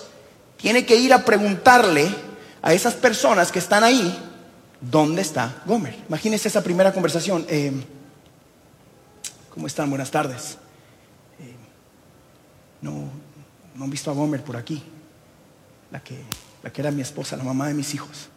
tiene 0.58 0.84
que 0.84 0.96
ir 0.96 1.14
a 1.14 1.24
preguntarle 1.24 2.14
a 2.60 2.74
esas 2.74 2.92
personas 2.92 3.50
que 3.50 3.60
están 3.60 3.82
ahí, 3.82 4.14
¿dónde 4.78 5.22
está 5.22 5.62
Gomer? 5.64 5.96
Imagínense 6.06 6.48
esa 6.48 6.62
primera 6.62 6.92
conversación. 6.92 7.46
Eh, 7.48 7.72
¿Cómo 9.48 9.66
están? 9.66 9.88
Buenas 9.88 10.10
tardes. 10.10 10.58
Eh, 11.40 11.54
no, 12.82 13.08
no 13.74 13.84
han 13.84 13.90
visto 13.90 14.10
a 14.10 14.14
Gomer 14.14 14.44
por 14.44 14.58
aquí, 14.58 14.82
la 15.90 16.00
que, 16.00 16.20
la 16.62 16.70
que 16.70 16.82
era 16.82 16.90
mi 16.90 17.00
esposa, 17.00 17.38
la 17.38 17.44
mamá 17.44 17.68
de 17.68 17.72
mis 17.72 17.94
hijos. 17.94 18.28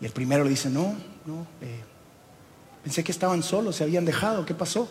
Y 0.00 0.04
el 0.04 0.12
primero 0.12 0.44
le 0.44 0.50
dice, 0.50 0.68
no, 0.68 0.94
no, 1.24 1.46
eh, 1.60 1.80
pensé 2.84 3.02
que 3.02 3.12
estaban 3.12 3.42
solos, 3.42 3.76
se 3.76 3.84
habían 3.84 4.04
dejado, 4.04 4.44
¿qué 4.44 4.54
pasó? 4.54 4.88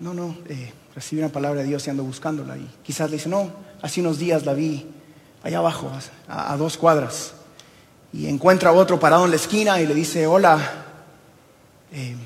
No, 0.00 0.14
no, 0.14 0.36
eh, 0.48 0.72
recibí 0.94 1.20
una 1.20 1.30
palabra 1.30 1.60
de 1.60 1.68
Dios 1.68 1.86
y 1.86 1.90
ando 1.90 2.04
buscándola. 2.04 2.56
Y 2.56 2.68
quizás 2.82 3.10
le 3.10 3.16
dice, 3.16 3.28
no, 3.28 3.50
hace 3.82 4.00
unos 4.00 4.18
días 4.18 4.44
la 4.44 4.54
vi 4.54 4.86
allá 5.42 5.58
abajo, 5.58 5.90
a, 6.26 6.56
dos 6.56 6.76
cuadras. 6.76 7.34
Y 8.12 8.26
encuentra 8.26 8.70
a 8.70 8.72
otro 8.72 8.98
parado 8.98 9.24
en 9.24 9.30
la 9.30 9.36
esquina 9.36 9.80
y 9.80 9.86
le 9.86 9.94
dice, 9.94 10.26
hola, 10.26 10.58
eh, 11.92 12.16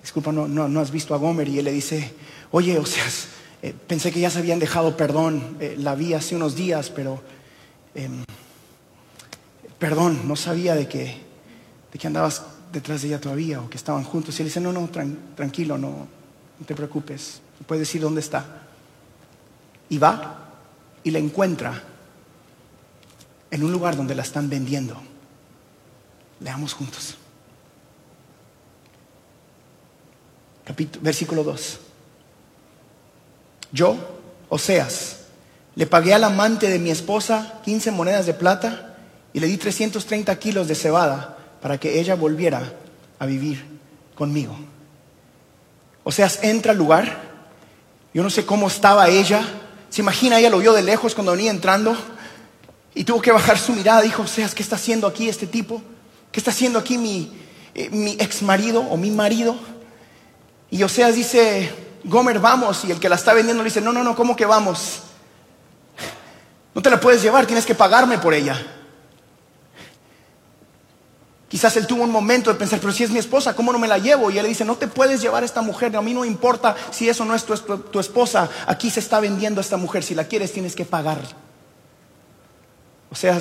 disculpa, 0.00 0.32
no, 0.32 0.48
no, 0.48 0.80
has 0.80 0.90
visto 0.90 1.14
a 1.14 1.18
Gomer. 1.18 1.48
Y 1.48 1.58
él 1.58 1.66
le 1.66 1.72
dice, 1.72 2.14
oye, 2.50 2.78
o 2.78 2.86
sea, 2.86 3.04
eh, 3.62 3.74
pensé 3.86 4.10
que 4.10 4.20
ya 4.20 4.30
se 4.30 4.38
habían 4.38 4.58
dejado 4.58 4.96
perdón, 4.96 5.58
la 5.76 5.94
vi 5.94 6.14
hace 6.14 6.34
unos 6.34 6.56
días, 6.56 6.90
pero 6.90 7.20
em, 7.94 8.24
perdón, 9.78 10.26
no 10.26 10.36
sabía 10.36 10.74
de 10.74 10.88
que, 10.88 11.20
de 11.92 11.98
que 11.98 12.06
andabas 12.06 12.42
detrás 12.72 13.02
de 13.02 13.08
ella 13.08 13.20
todavía 13.20 13.60
o 13.60 13.70
que 13.70 13.76
estaban 13.76 14.04
juntos. 14.04 14.38
Y 14.38 14.42
él 14.42 14.48
dice, 14.48 14.60
no, 14.60 14.72
no, 14.72 14.88
tranquilo, 15.34 15.78
no, 15.78 16.06
no 16.58 16.66
te 16.66 16.74
preocupes, 16.74 17.40
puedes 17.66 17.80
decir 17.80 18.00
dónde 18.00 18.20
está. 18.20 18.44
Y 19.88 19.98
va 19.98 20.50
y 21.04 21.10
la 21.10 21.18
encuentra 21.18 21.82
en 23.50 23.64
un 23.64 23.72
lugar 23.72 23.96
donde 23.96 24.14
la 24.14 24.22
están 24.22 24.48
vendiendo. 24.48 25.00
Leamos 26.40 26.74
juntos. 26.74 27.16
versículo 31.00 31.42
2. 31.44 31.80
Yo, 33.72 33.96
Oseas, 34.48 35.20
le 35.74 35.86
pagué 35.86 36.12
al 36.14 36.24
amante 36.24 36.68
de 36.68 36.78
mi 36.78 36.90
esposa 36.90 37.60
15 37.64 37.90
monedas 37.90 38.26
de 38.26 38.34
plata 38.34 38.87
y 39.32 39.40
le 39.40 39.46
di 39.46 39.56
330 39.56 40.38
kilos 40.38 40.68
de 40.68 40.74
cebada 40.74 41.36
para 41.60 41.78
que 41.78 42.00
ella 42.00 42.14
volviera 42.14 42.72
a 43.18 43.26
vivir 43.26 43.64
conmigo. 44.14 44.56
Oseas 46.04 46.40
entra 46.42 46.72
al 46.72 46.78
lugar, 46.78 47.20
yo 48.14 48.22
no 48.22 48.30
sé 48.30 48.46
cómo 48.46 48.68
estaba 48.68 49.08
ella, 49.08 49.46
se 49.90 50.00
imagina, 50.00 50.38
ella 50.38 50.50
lo 50.50 50.58
vio 50.58 50.72
de 50.72 50.82
lejos 50.82 51.14
cuando 51.14 51.32
venía 51.32 51.50
entrando 51.50 51.96
y 52.94 53.04
tuvo 53.04 53.20
que 53.20 53.32
bajar 53.32 53.58
su 53.58 53.72
mirada, 53.72 54.02
dijo, 54.02 54.22
Oseas, 54.22 54.54
¿qué 54.54 54.62
está 54.62 54.76
haciendo 54.76 55.06
aquí 55.06 55.28
este 55.28 55.46
tipo? 55.46 55.82
¿Qué 56.32 56.40
está 56.40 56.50
haciendo 56.50 56.78
aquí 56.78 56.98
mi, 56.98 57.32
eh, 57.74 57.90
mi 57.90 58.12
ex 58.12 58.42
marido 58.42 58.80
o 58.80 58.96
mi 58.96 59.10
marido? 59.10 59.56
Y 60.70 60.82
Oseas 60.82 61.14
dice, 61.14 61.70
Gomer, 62.04 62.38
vamos. 62.38 62.84
Y 62.84 62.92
el 62.92 63.00
que 63.00 63.08
la 63.08 63.16
está 63.16 63.34
vendiendo 63.34 63.62
le 63.62 63.68
dice, 63.68 63.80
no, 63.80 63.92
no, 63.92 64.02
no, 64.02 64.14
¿cómo 64.14 64.36
que 64.36 64.46
vamos? 64.46 65.00
No 66.74 66.82
te 66.82 66.90
la 66.90 67.00
puedes 67.00 67.22
llevar, 67.22 67.46
tienes 67.46 67.66
que 67.66 67.74
pagarme 67.74 68.18
por 68.18 68.34
ella. 68.34 68.77
Quizás 71.48 71.76
él 71.76 71.86
tuvo 71.86 72.02
un 72.02 72.10
momento 72.10 72.52
de 72.52 72.58
pensar, 72.58 72.78
pero 72.78 72.92
si 72.92 73.04
es 73.04 73.10
mi 73.10 73.18
esposa, 73.18 73.56
¿cómo 73.56 73.72
no 73.72 73.78
me 73.78 73.88
la 73.88 73.98
llevo? 73.98 74.30
Y 74.30 74.36
él 74.36 74.42
le 74.42 74.50
dice, 74.50 74.64
no 74.64 74.76
te 74.76 74.86
puedes 74.86 75.22
llevar 75.22 75.42
a 75.42 75.46
esta 75.46 75.62
mujer, 75.62 75.96
a 75.96 76.02
mí 76.02 76.12
no 76.12 76.24
importa 76.24 76.76
si 76.90 77.08
eso 77.08 77.24
no 77.24 77.34
es 77.34 77.44
tu, 77.44 77.56
tu 77.56 77.98
esposa, 77.98 78.50
aquí 78.66 78.90
se 78.90 79.00
está 79.00 79.18
vendiendo 79.18 79.60
a 79.60 79.62
esta 79.62 79.78
mujer, 79.78 80.04
si 80.04 80.14
la 80.14 80.24
quieres 80.24 80.52
tienes 80.52 80.74
que 80.74 80.84
pagar. 80.84 81.18
O 83.10 83.14
sea, 83.14 83.38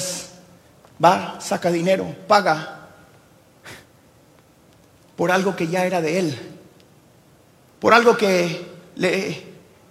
va, 1.04 1.40
saca 1.42 1.70
dinero, 1.70 2.16
paga 2.28 2.88
por 5.18 5.32
algo 5.32 5.56
que 5.56 5.68
ya 5.68 5.86
era 5.86 6.02
de 6.02 6.20
él 6.20 6.58
por 7.80 7.94
algo 7.94 8.18
que 8.18 8.66
le 8.96 9.47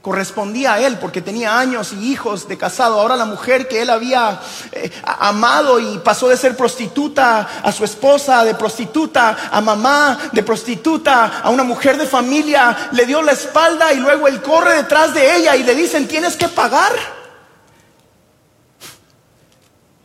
correspondía 0.07 0.75
a 0.75 0.81
él 0.81 0.99
porque 1.01 1.21
tenía 1.21 1.59
años 1.59 1.93
y 1.93 2.13
hijos 2.13 2.47
de 2.47 2.57
casado. 2.57 3.01
Ahora 3.01 3.17
la 3.17 3.25
mujer 3.25 3.67
que 3.67 3.83
él 3.83 3.91
había 3.91 4.41
eh, 4.71 4.93
amado 5.03 5.81
y 5.81 5.99
pasó 5.99 6.29
de 6.29 6.37
ser 6.37 6.57
prostituta 6.57 7.41
a 7.61 7.73
su 7.73 7.85
esposa, 7.85 8.45
de 8.45 8.55
prostituta 8.55 9.51
a 9.51 9.61
mamá, 9.61 10.17
de 10.31 10.45
prostituta 10.45 11.41
a 11.43 11.51
una 11.51 11.65
mujer 11.65 11.99
de 11.99 12.07
familia, 12.07 12.91
le 12.93 13.05
dio 13.05 13.21
la 13.21 13.33
espalda 13.33 13.93
y 13.93 13.97
luego 13.97 14.29
él 14.29 14.41
corre 14.43 14.77
detrás 14.77 15.13
de 15.13 15.39
ella 15.39 15.57
y 15.57 15.65
le 15.65 15.75
dicen, 15.75 16.07
tienes 16.07 16.37
que 16.37 16.47
pagar. 16.47 16.93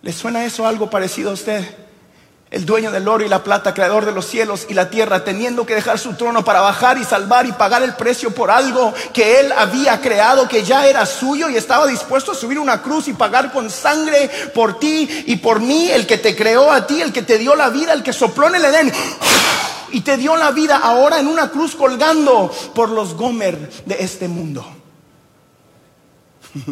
¿Le 0.01 0.11
suena 0.13 0.43
eso 0.43 0.65
algo 0.65 0.89
parecido 0.89 1.29
a 1.29 1.33
usted? 1.33 1.90
El 2.51 2.65
dueño 2.65 2.91
del 2.91 3.07
oro 3.07 3.23
y 3.23 3.29
la 3.29 3.45
plata, 3.45 3.73
creador 3.73 4.05
de 4.05 4.11
los 4.11 4.25
cielos 4.25 4.65
y 4.67 4.73
la 4.73 4.89
tierra, 4.89 5.23
teniendo 5.23 5.65
que 5.65 5.73
dejar 5.73 5.97
su 5.97 6.15
trono 6.15 6.43
para 6.43 6.59
bajar 6.59 6.97
y 6.97 7.05
salvar 7.05 7.45
y 7.45 7.53
pagar 7.53 7.81
el 7.81 7.95
precio 7.95 8.35
por 8.35 8.51
algo 8.51 8.93
que 9.13 9.39
él 9.39 9.53
había 9.53 10.01
creado, 10.01 10.49
que 10.49 10.61
ya 10.61 10.85
era 10.85 11.05
suyo 11.05 11.49
y 11.49 11.55
estaba 11.55 11.87
dispuesto 11.87 12.33
a 12.33 12.35
subir 12.35 12.59
una 12.59 12.81
cruz 12.81 13.07
y 13.07 13.13
pagar 13.13 13.53
con 13.53 13.69
sangre 13.69 14.29
por 14.53 14.79
ti 14.79 15.23
y 15.27 15.37
por 15.37 15.61
mí, 15.61 15.89
el 15.89 16.05
que 16.05 16.17
te 16.17 16.35
creó 16.35 16.69
a 16.69 16.85
ti, 16.85 17.01
el 17.01 17.13
que 17.13 17.21
te 17.21 17.37
dio 17.37 17.55
la 17.55 17.69
vida, 17.69 17.93
el 17.93 18.03
que 18.03 18.11
sopló 18.11 18.49
en 18.49 18.55
el 18.55 18.65
Edén 18.65 18.91
y 19.93 20.01
te 20.01 20.17
dio 20.17 20.35
la 20.35 20.51
vida 20.51 20.77
ahora 20.77 21.21
en 21.21 21.27
una 21.27 21.51
cruz 21.51 21.73
colgando 21.73 22.51
por 22.75 22.89
los 22.89 23.13
Gomer 23.13 23.69
de 23.85 23.95
este 23.99 24.27
mundo. 24.27 24.65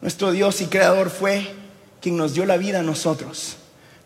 Nuestro 0.00 0.30
Dios 0.30 0.60
y 0.60 0.66
creador 0.66 1.10
fue 1.10 1.59
quien 2.00 2.16
nos 2.16 2.34
dio 2.34 2.46
la 2.46 2.56
vida 2.56 2.80
a 2.80 2.82
nosotros. 2.82 3.56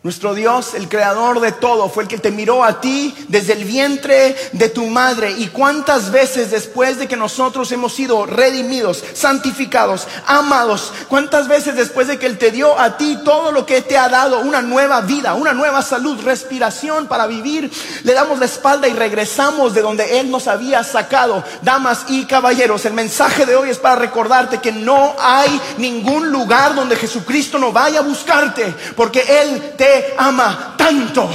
Nuestro 0.05 0.35
Dios, 0.35 0.75
el 0.75 0.87
creador 0.87 1.39
de 1.39 1.51
todo, 1.51 1.89
fue 1.89 2.03
el 2.03 2.09
que 2.09 2.19
te 2.19 2.29
miró 2.29 2.63
a 2.63 2.79
ti 2.79 3.11
desde 3.27 3.53
el 3.53 3.65
vientre 3.65 4.35
de 4.51 4.69
tu 4.69 4.85
madre. 4.85 5.31
Y 5.31 5.47
cuántas 5.47 6.11
veces 6.11 6.51
después 6.51 6.99
de 6.99 7.07
que 7.07 7.17
nosotros 7.17 7.71
hemos 7.71 7.95
sido 7.95 8.27
redimidos, 8.27 9.03
santificados, 9.15 10.07
amados, 10.27 10.93
cuántas 11.09 11.47
veces 11.47 11.75
después 11.75 12.07
de 12.07 12.19
que 12.19 12.27
Él 12.27 12.37
te 12.37 12.51
dio 12.51 12.79
a 12.79 12.97
ti 12.97 13.17
todo 13.25 13.51
lo 13.51 13.65
que 13.65 13.81
te 13.81 13.97
ha 13.97 14.07
dado, 14.07 14.41
una 14.41 14.61
nueva 14.61 15.01
vida, 15.01 15.33
una 15.33 15.53
nueva 15.53 15.81
salud, 15.81 16.23
respiración 16.23 17.07
para 17.07 17.25
vivir, 17.25 17.71
le 18.03 18.13
damos 18.13 18.37
la 18.37 18.45
espalda 18.45 18.87
y 18.87 18.93
regresamos 18.93 19.73
de 19.73 19.81
donde 19.81 20.19
Él 20.19 20.29
nos 20.29 20.47
había 20.47 20.83
sacado. 20.83 21.43
Damas 21.63 22.05
y 22.09 22.25
caballeros, 22.25 22.85
el 22.85 22.93
mensaje 22.93 23.47
de 23.47 23.55
hoy 23.55 23.71
es 23.71 23.79
para 23.79 23.95
recordarte 23.95 24.59
que 24.59 24.71
no 24.71 25.15
hay 25.19 25.59
ningún 25.79 26.29
lugar 26.31 26.75
donde 26.75 26.95
Jesucristo 26.95 27.57
no 27.57 27.71
vaya 27.71 28.01
a 28.01 28.03
buscarte, 28.03 28.71
porque 28.95 29.25
Él 29.41 29.73
te 29.75 29.94
ama 30.17 30.75
tanto. 30.77 31.29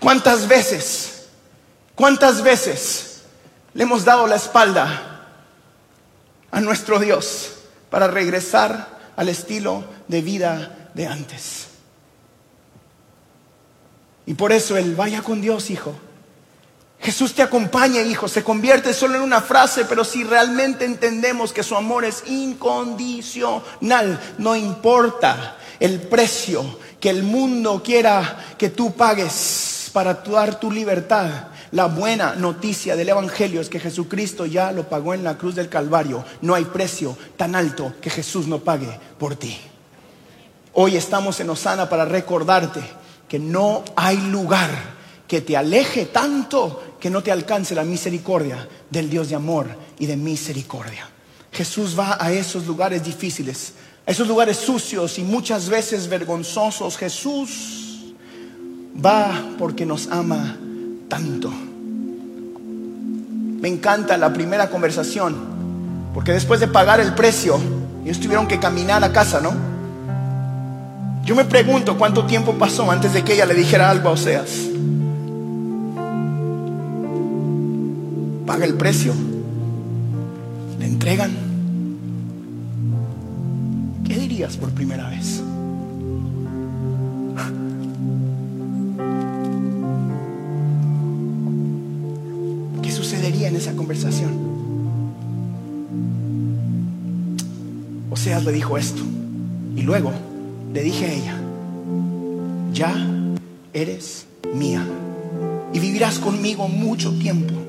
¿Cuántas 0.00 0.48
veces, 0.48 1.28
cuántas 1.94 2.42
veces 2.42 3.22
Le 3.74 3.84
hemos 3.84 4.04
dado 4.04 4.26
la 4.26 4.36
espalda 4.36 5.26
a 6.50 6.60
nuestro 6.60 6.98
Dios 6.98 7.54
para 7.88 8.06
regresar 8.06 8.98
al 9.16 9.28
estilo 9.28 9.84
de 10.08 10.20
vida 10.20 10.90
de 10.92 11.06
antes. 11.06 11.68
Y 14.26 14.34
por 14.34 14.52
eso 14.52 14.76
el 14.76 14.94
vaya 14.94 15.22
con 15.22 15.40
Dios, 15.40 15.70
hijo. 15.70 15.94
Jesús 17.02 17.34
te 17.34 17.42
acompaña, 17.42 18.00
hijo. 18.00 18.28
Se 18.28 18.44
convierte 18.44 18.94
solo 18.94 19.16
en 19.16 19.22
una 19.22 19.40
frase, 19.40 19.84
pero 19.86 20.04
si 20.04 20.22
realmente 20.22 20.84
entendemos 20.84 21.52
que 21.52 21.64
su 21.64 21.74
amor 21.74 22.04
es 22.04 22.22
incondicional, 22.28 24.20
no 24.38 24.54
importa 24.54 25.56
el 25.80 26.00
precio 26.00 26.78
que 27.00 27.10
el 27.10 27.24
mundo 27.24 27.82
quiera 27.84 28.54
que 28.56 28.70
tú 28.70 28.92
pagues 28.92 29.90
para 29.92 30.14
dar 30.14 30.60
tu 30.60 30.70
libertad. 30.70 31.48
La 31.72 31.86
buena 31.86 32.36
noticia 32.36 32.94
del 32.94 33.08
Evangelio 33.08 33.60
es 33.60 33.68
que 33.68 33.80
Jesucristo 33.80 34.46
ya 34.46 34.70
lo 34.70 34.88
pagó 34.88 35.12
en 35.12 35.24
la 35.24 35.36
cruz 35.36 35.56
del 35.56 35.68
Calvario. 35.68 36.24
No 36.40 36.54
hay 36.54 36.66
precio 36.66 37.16
tan 37.36 37.56
alto 37.56 37.94
que 38.00 38.10
Jesús 38.10 38.46
no 38.46 38.60
pague 38.60 39.00
por 39.18 39.34
ti. 39.34 39.58
Hoy 40.74 40.96
estamos 40.96 41.40
en 41.40 41.50
Osana 41.50 41.88
para 41.88 42.04
recordarte 42.04 42.80
que 43.26 43.40
no 43.40 43.82
hay 43.96 44.18
lugar 44.18 44.91
que 45.32 45.40
te 45.40 45.56
aleje 45.56 46.04
tanto 46.04 46.96
que 47.00 47.08
no 47.08 47.22
te 47.22 47.32
alcance 47.32 47.74
la 47.74 47.84
misericordia 47.84 48.68
del 48.90 49.08
Dios 49.08 49.30
de 49.30 49.34
amor 49.34 49.66
y 49.98 50.04
de 50.04 50.14
misericordia. 50.14 51.08
Jesús 51.50 51.98
va 51.98 52.18
a 52.20 52.30
esos 52.30 52.66
lugares 52.66 53.02
difíciles, 53.02 53.72
a 54.06 54.10
esos 54.10 54.28
lugares 54.28 54.58
sucios 54.58 55.18
y 55.18 55.22
muchas 55.22 55.70
veces 55.70 56.06
vergonzosos. 56.06 56.98
Jesús 56.98 58.12
va 59.02 59.54
porque 59.58 59.86
nos 59.86 60.08
ama 60.08 60.58
tanto. 61.08 61.50
Me 63.62 63.68
encanta 63.68 64.18
la 64.18 64.34
primera 64.34 64.68
conversación, 64.68 66.10
porque 66.12 66.32
después 66.32 66.60
de 66.60 66.68
pagar 66.68 67.00
el 67.00 67.14
precio, 67.14 67.58
ellos 68.04 68.20
tuvieron 68.20 68.46
que 68.46 68.60
caminar 68.60 69.02
a 69.02 69.10
casa, 69.14 69.40
¿no? 69.40 69.54
Yo 71.24 71.34
me 71.34 71.46
pregunto 71.46 71.96
cuánto 71.96 72.26
tiempo 72.26 72.52
pasó 72.52 72.90
antes 72.90 73.14
de 73.14 73.24
que 73.24 73.32
ella 73.32 73.46
le 73.46 73.54
dijera 73.54 73.88
algo 73.88 74.10
a 74.10 74.12
Oseas. 74.12 74.72
Paga 78.46 78.64
el 78.64 78.74
precio. 78.74 79.12
Le 80.78 80.86
entregan. 80.86 81.30
¿Qué 84.04 84.18
dirías 84.18 84.56
por 84.56 84.70
primera 84.70 85.08
vez? 85.08 85.42
¿Qué 92.82 92.90
sucedería 92.90 93.48
en 93.48 93.56
esa 93.56 93.74
conversación? 93.74 94.30
Oseas 98.10 98.44
le 98.44 98.52
dijo 98.52 98.76
esto. 98.76 99.02
Y 99.76 99.82
luego 99.82 100.12
le 100.72 100.82
dije 100.82 101.06
a 101.06 101.12
ella, 101.12 101.36
ya 102.72 102.92
eres 103.72 104.26
mía 104.54 104.86
y 105.72 105.78
vivirás 105.78 106.18
conmigo 106.18 106.68
mucho 106.68 107.12
tiempo. 107.18 107.61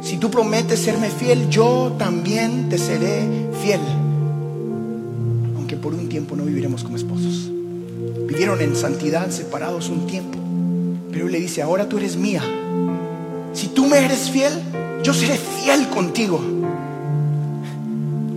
Si 0.00 0.18
tú 0.18 0.30
prometes 0.30 0.80
serme 0.80 1.10
fiel, 1.10 1.48
yo 1.48 1.94
también 1.98 2.68
te 2.68 2.78
seré 2.78 3.48
fiel. 3.62 3.80
Aunque 5.56 5.76
por 5.76 5.94
un 5.94 6.08
tiempo 6.08 6.36
no 6.36 6.44
viviremos 6.44 6.84
como 6.84 6.96
esposos. 6.96 7.50
Vivieron 8.28 8.60
en 8.60 8.76
santidad 8.76 9.30
separados 9.30 9.88
un 9.88 10.06
tiempo. 10.06 10.38
Pero 11.10 11.26
él 11.26 11.32
le 11.32 11.40
dice, 11.40 11.62
ahora 11.62 11.88
tú 11.88 11.98
eres 11.98 12.16
mía. 12.16 12.42
Si 13.52 13.68
tú 13.68 13.86
me 13.86 14.04
eres 14.04 14.30
fiel, 14.30 14.52
yo 15.02 15.14
seré 15.14 15.38
fiel 15.38 15.88
contigo. 15.88 16.40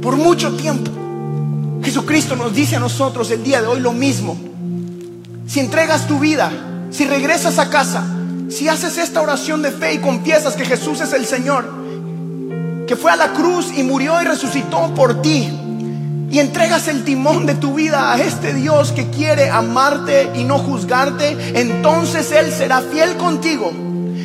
Por 0.02 0.16
mucho 0.16 0.56
tiempo. 0.56 0.92
Jesucristo 1.84 2.36
nos 2.36 2.54
dice 2.54 2.76
a 2.76 2.80
nosotros 2.80 3.30
el 3.32 3.44
día 3.44 3.62
de 3.62 3.68
hoy 3.68 3.80
lo 3.80 3.92
mismo. 3.92 4.38
Si 5.46 5.60
entregas 5.60 6.08
tu 6.08 6.20
vida, 6.20 6.52
si 6.90 7.06
regresas 7.06 7.60
a 7.60 7.70
casa, 7.70 8.19
si 8.50 8.68
haces 8.68 8.98
esta 8.98 9.22
oración 9.22 9.62
de 9.62 9.72
fe 9.72 9.94
y 9.94 9.98
confiesas 10.00 10.56
que 10.56 10.66
Jesús 10.66 11.02
es 11.02 11.14
el 11.14 11.26
Señor, 11.26 11.66
que 12.88 12.96
fue 12.96 13.12
a 13.12 13.16
la 13.16 13.34
cruz 13.34 13.72
y 13.76 13.84
murió 13.84 14.22
y 14.22 14.26
resucitó 14.26 14.94
por 14.94 15.22
ti, 15.22 15.50
y 16.32 16.38
entregas 16.38 16.88
el 16.88 17.04
timón 17.04 17.46
de 17.46 17.56
tu 17.56 17.74
vida 17.74 18.14
a 18.14 18.22
este 18.22 18.54
Dios 18.54 18.92
que 18.92 19.10
quiere 19.10 19.50
amarte 19.50 20.30
y 20.36 20.44
no 20.44 20.60
juzgarte, 20.60 21.60
entonces 21.60 22.32
Él 22.32 22.52
será 22.52 22.82
fiel 22.82 23.16
contigo 23.18 23.72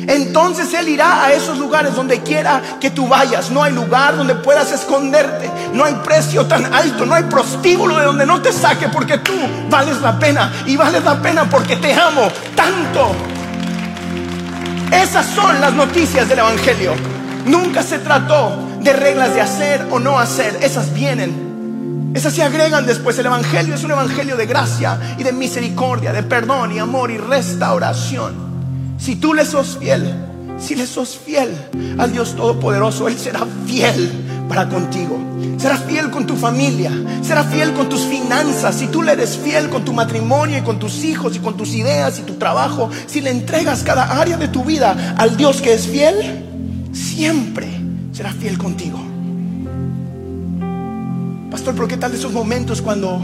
entonces 0.07 0.73
Él 0.73 0.89
irá 0.89 1.25
a 1.25 1.33
esos 1.33 1.57
lugares 1.57 1.95
donde 1.95 2.21
quiera 2.21 2.61
que 2.79 2.91
tú 2.91 3.07
vayas. 3.07 3.49
No 3.51 3.63
hay 3.63 3.73
lugar 3.73 4.15
donde 4.15 4.35
puedas 4.35 4.71
esconderte. 4.71 5.49
No 5.73 5.83
hay 5.83 5.95
precio 6.03 6.45
tan 6.45 6.73
alto. 6.73 7.05
No 7.05 7.15
hay 7.15 7.23
prostíbulo 7.23 7.97
de 7.97 8.05
donde 8.05 8.25
no 8.25 8.41
te 8.41 8.51
saque 8.51 8.89
porque 8.89 9.17
tú 9.17 9.33
vales 9.69 10.01
la 10.01 10.17
pena. 10.19 10.51
Y 10.65 10.75
vales 10.77 11.03
la 11.03 11.21
pena 11.21 11.49
porque 11.49 11.77
te 11.77 11.93
amo 11.93 12.27
tanto. 12.55 13.34
Esas 15.01 15.25
son 15.27 15.59
las 15.59 15.73
noticias 15.73 16.27
del 16.29 16.39
Evangelio. 16.39 16.93
Nunca 17.45 17.83
se 17.83 17.99
trató 17.99 18.57
de 18.81 18.93
reglas 18.93 19.33
de 19.33 19.41
hacer 19.41 19.87
o 19.91 19.99
no 19.99 20.19
hacer. 20.19 20.57
Esas 20.61 20.93
vienen. 20.93 22.11
Esas 22.13 22.33
se 22.33 22.43
agregan 22.43 22.85
después. 22.85 23.17
El 23.19 23.27
Evangelio 23.27 23.75
es 23.75 23.83
un 23.83 23.91
Evangelio 23.91 24.37
de 24.37 24.45
gracia 24.45 25.15
y 25.17 25.23
de 25.23 25.31
misericordia, 25.31 26.13
de 26.13 26.23
perdón 26.23 26.71
y 26.71 26.79
amor 26.79 27.11
y 27.11 27.17
restauración. 27.17 28.33
Si 28.97 29.17
tú 29.17 29.33
le 29.33 29.45
sos 29.45 29.77
fiel, 29.77 30.13
si 30.57 30.75
le 30.75 30.87
sos 30.87 31.17
fiel 31.17 31.53
al 31.97 32.11
Dios 32.11 32.35
Todopoderoso, 32.35 33.07
Él 33.07 33.17
será 33.17 33.45
fiel 33.67 34.24
para 34.47 34.67
contigo. 34.69 35.17
Será 35.57 35.77
fiel 35.77 36.11
con 36.11 36.25
tu 36.27 36.35
familia, 36.35 36.91
será 37.21 37.43
fiel 37.43 37.73
con 37.73 37.89
tus 37.89 38.01
finanzas. 38.01 38.75
Si 38.75 38.87
tú 38.87 39.01
le 39.01 39.13
eres 39.13 39.37
fiel 39.37 39.69
con 39.69 39.83
tu 39.85 39.93
matrimonio 39.93 40.57
y 40.57 40.61
con 40.61 40.79
tus 40.79 41.03
hijos 41.03 41.35
y 41.35 41.39
con 41.39 41.57
tus 41.57 41.73
ideas 41.73 42.19
y 42.19 42.23
tu 42.23 42.35
trabajo, 42.35 42.89
si 43.07 43.21
le 43.21 43.31
entregas 43.31 43.83
cada 43.83 44.19
área 44.19 44.37
de 44.37 44.47
tu 44.47 44.63
vida 44.63 45.15
al 45.17 45.37
Dios 45.37 45.61
que 45.61 45.73
es 45.73 45.87
fiel, 45.87 46.89
siempre 46.91 47.67
será 48.11 48.31
fiel 48.31 48.57
contigo. 48.57 48.99
Pastor, 51.51 51.73
¿pero 51.73 51.87
qué 51.87 51.97
tal 51.97 52.11
de 52.11 52.17
esos 52.17 52.33
momentos 52.33 52.81
cuando 52.81 53.21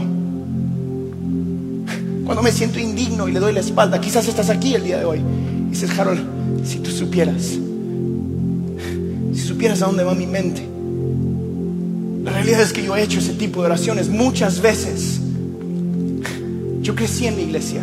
cuando 2.24 2.42
me 2.42 2.52
siento 2.52 2.78
indigno 2.78 3.28
y 3.28 3.32
le 3.32 3.40
doy 3.40 3.52
la 3.52 3.60
espalda? 3.60 4.00
Quizás 4.00 4.26
estás 4.26 4.48
aquí 4.48 4.74
el 4.74 4.84
día 4.84 4.98
de 4.98 5.04
hoy 5.04 5.20
Dices, 5.72 5.98
Harold, 5.98 6.66
si 6.66 6.80
tú 6.80 6.90
supieras, 6.90 7.58
si 9.32 9.40
supieras 9.40 9.80
a 9.80 9.86
dónde 9.86 10.04
va 10.04 10.14
mi 10.14 10.26
mente. 10.26 10.71
La 12.24 12.30
realidad 12.30 12.60
es 12.60 12.72
que 12.72 12.84
yo 12.84 12.96
he 12.96 13.02
hecho 13.02 13.18
ese 13.18 13.34
tipo 13.34 13.60
de 13.60 13.66
oraciones 13.66 14.08
muchas 14.08 14.60
veces. 14.60 15.20
Yo 16.80 16.94
crecí 16.94 17.26
en 17.26 17.36
la 17.36 17.42
iglesia. 17.42 17.82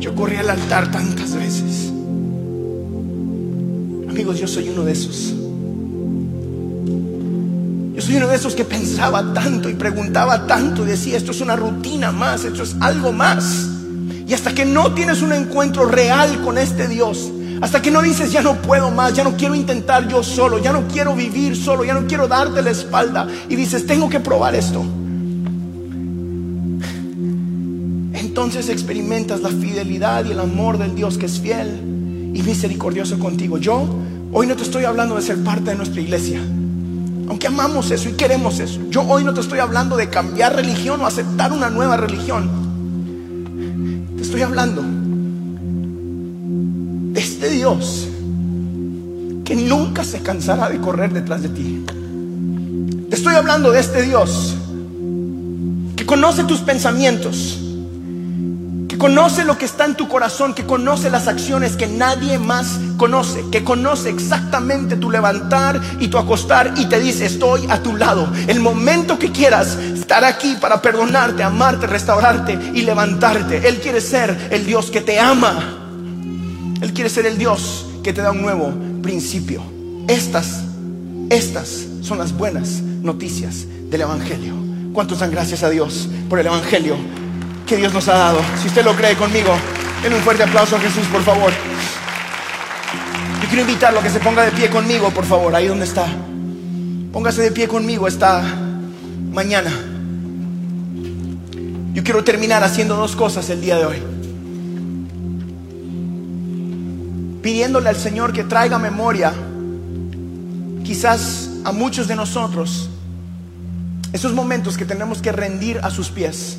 Yo 0.00 0.14
corrí 0.14 0.36
al 0.36 0.50
altar 0.50 0.90
tantas 0.90 1.34
veces. 1.34 1.90
Amigos, 4.08 4.38
yo 4.38 4.46
soy 4.46 4.68
uno 4.68 4.84
de 4.84 4.92
esos. 4.92 5.34
Yo 7.94 8.02
soy 8.02 8.16
uno 8.16 8.28
de 8.28 8.36
esos 8.36 8.54
que 8.54 8.64
pensaba 8.64 9.32
tanto 9.32 9.70
y 9.70 9.74
preguntaba 9.74 10.46
tanto 10.46 10.84
y 10.84 10.88
decía, 10.88 11.16
esto 11.16 11.30
es 11.30 11.40
una 11.40 11.56
rutina 11.56 12.12
más, 12.12 12.44
esto 12.44 12.64
es 12.64 12.76
algo 12.80 13.12
más. 13.12 13.68
Y 14.26 14.34
hasta 14.34 14.54
que 14.54 14.64
no 14.64 14.92
tienes 14.94 15.22
un 15.22 15.32
encuentro 15.32 15.86
real 15.86 16.42
con 16.42 16.58
este 16.58 16.88
Dios, 16.88 17.30
hasta 17.60 17.80
que 17.80 17.90
no 17.90 18.02
dices, 18.02 18.32
ya 18.32 18.42
no 18.42 18.54
puedo 18.56 18.90
más, 18.90 19.14
ya 19.14 19.24
no 19.24 19.36
quiero 19.36 19.54
intentar 19.54 20.08
yo 20.08 20.22
solo, 20.22 20.58
ya 20.58 20.72
no 20.72 20.86
quiero 20.88 21.14
vivir 21.14 21.56
solo, 21.56 21.84
ya 21.84 21.94
no 21.94 22.06
quiero 22.06 22.28
darte 22.28 22.62
la 22.62 22.70
espalda, 22.70 23.26
y 23.48 23.56
dices, 23.56 23.86
tengo 23.86 24.08
que 24.08 24.20
probar 24.20 24.54
esto. 24.54 24.84
Entonces 28.12 28.68
experimentas 28.68 29.40
la 29.40 29.50
fidelidad 29.50 30.24
y 30.24 30.32
el 30.32 30.40
amor 30.40 30.78
del 30.78 30.94
Dios 30.94 31.18
que 31.18 31.26
es 31.26 31.40
fiel 31.40 32.32
y 32.34 32.42
misericordioso 32.42 33.18
contigo. 33.18 33.58
Yo 33.58 33.86
hoy 34.32 34.46
no 34.46 34.56
te 34.56 34.62
estoy 34.62 34.84
hablando 34.84 35.14
de 35.14 35.22
ser 35.22 35.42
parte 35.44 35.70
de 35.70 35.76
nuestra 35.76 36.00
iglesia. 36.00 36.40
Aunque 37.28 37.46
amamos 37.46 37.90
eso 37.90 38.08
y 38.08 38.12
queremos 38.12 38.58
eso. 38.58 38.80
Yo 38.90 39.02
hoy 39.02 39.24
no 39.24 39.32
te 39.32 39.40
estoy 39.40 39.60
hablando 39.60 39.96
de 39.96 40.10
cambiar 40.10 40.54
religión 40.54 41.00
o 41.00 41.06
aceptar 41.06 41.52
una 41.52 41.70
nueva 41.70 41.96
religión 41.96 42.64
estoy 44.34 44.42
hablando 44.42 44.82
de 47.44 47.50
Dios 47.50 48.08
que 49.44 49.54
nunca 49.54 50.02
se 50.02 50.20
cansará 50.20 50.70
de 50.70 50.80
correr 50.80 51.12
detrás 51.12 51.42
de 51.42 51.50
ti. 51.50 51.84
Te 53.10 53.16
estoy 53.16 53.34
hablando 53.34 53.70
de 53.70 53.80
este 53.80 54.02
Dios 54.02 54.54
que 55.94 56.06
conoce 56.06 56.44
tus 56.44 56.60
pensamientos, 56.60 57.58
que 58.88 58.96
conoce 58.96 59.44
lo 59.44 59.58
que 59.58 59.66
está 59.66 59.84
en 59.84 59.94
tu 59.94 60.08
corazón, 60.08 60.54
que 60.54 60.64
conoce 60.64 61.10
las 61.10 61.28
acciones 61.28 61.76
que 61.76 61.86
nadie 61.86 62.38
más 62.38 62.78
conoce, 62.96 63.44
que 63.52 63.62
conoce 63.62 64.08
exactamente 64.08 64.96
tu 64.96 65.10
levantar 65.10 65.78
y 66.00 66.08
tu 66.08 66.16
acostar 66.16 66.72
y 66.78 66.86
te 66.86 66.98
dice, 66.98 67.26
estoy 67.26 67.66
a 67.68 67.82
tu 67.82 67.94
lado. 67.96 68.26
El 68.46 68.60
momento 68.60 69.18
que 69.18 69.30
quieras 69.30 69.76
estar 69.76 70.24
aquí 70.24 70.56
para 70.58 70.80
perdonarte, 70.80 71.42
amarte, 71.42 71.86
restaurarte 71.86 72.58
y 72.72 72.80
levantarte. 72.80 73.68
Él 73.68 73.80
quiere 73.82 74.00
ser 74.00 74.48
el 74.50 74.64
Dios 74.64 74.90
que 74.90 75.02
te 75.02 75.20
ama. 75.20 75.83
Él 76.80 76.92
quiere 76.92 77.10
ser 77.10 77.26
el 77.26 77.38
Dios 77.38 77.86
que 78.02 78.12
te 78.12 78.22
da 78.22 78.32
un 78.32 78.42
nuevo 78.42 78.72
principio. 79.02 79.62
Estas, 80.08 80.62
estas 81.30 81.86
son 82.02 82.18
las 82.18 82.32
buenas 82.36 82.82
noticias 83.02 83.66
del 83.90 84.02
Evangelio. 84.02 84.54
¿Cuántos 84.92 85.20
dan 85.20 85.30
gracias 85.30 85.62
a 85.62 85.70
Dios 85.70 86.08
por 86.28 86.38
el 86.38 86.46
Evangelio 86.46 86.96
que 87.66 87.76
Dios 87.76 87.92
nos 87.92 88.08
ha 88.08 88.14
dado? 88.14 88.40
Si 88.60 88.68
usted 88.68 88.84
lo 88.84 88.94
cree 88.94 89.16
conmigo, 89.16 89.50
den 90.02 90.12
un 90.12 90.20
fuerte 90.20 90.42
aplauso 90.42 90.76
a 90.76 90.80
Jesús, 90.80 91.06
por 91.06 91.22
favor. 91.22 91.52
Yo 93.42 93.48
quiero 93.48 93.62
invitarlo 93.62 94.00
a 94.00 94.02
que 94.02 94.10
se 94.10 94.20
ponga 94.20 94.44
de 94.44 94.52
pie 94.52 94.68
conmigo, 94.68 95.10
por 95.10 95.24
favor, 95.24 95.54
ahí 95.54 95.66
donde 95.66 95.84
está. 95.84 96.06
Póngase 97.12 97.42
de 97.42 97.52
pie 97.52 97.68
conmigo 97.68 98.08
esta 98.08 98.42
mañana. 99.32 99.70
Yo 101.92 102.02
quiero 102.02 102.24
terminar 102.24 102.64
haciendo 102.64 102.96
dos 102.96 103.14
cosas 103.14 103.48
el 103.50 103.60
día 103.60 103.76
de 103.76 103.86
hoy. 103.86 104.13
Pidiéndole 107.44 107.90
al 107.90 107.96
Señor 107.96 108.32
que 108.32 108.42
traiga 108.42 108.78
memoria, 108.78 109.30
quizás 110.82 111.50
a 111.62 111.72
muchos 111.72 112.08
de 112.08 112.16
nosotros, 112.16 112.88
esos 114.14 114.32
momentos 114.32 114.78
que 114.78 114.86
tenemos 114.86 115.20
que 115.20 115.30
rendir 115.30 115.78
a 115.82 115.90
sus 115.90 116.08
pies. 116.08 116.56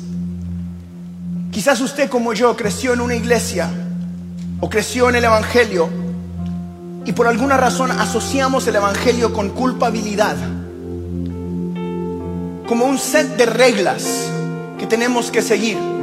Quizás 1.50 1.80
usted 1.80 2.08
como 2.08 2.34
yo 2.34 2.54
creció 2.54 2.92
en 2.92 3.00
una 3.00 3.16
iglesia 3.16 3.68
o 4.60 4.70
creció 4.70 5.08
en 5.08 5.16
el 5.16 5.24
Evangelio 5.24 5.88
y 7.04 7.10
por 7.10 7.26
alguna 7.26 7.56
razón 7.56 7.90
asociamos 7.90 8.64
el 8.68 8.76
Evangelio 8.76 9.32
con 9.32 9.50
culpabilidad, 9.50 10.36
como 12.68 12.84
un 12.84 12.98
set 12.98 13.36
de 13.36 13.46
reglas 13.46 14.04
que 14.78 14.86
tenemos 14.86 15.32
que 15.32 15.42
seguir. 15.42 15.95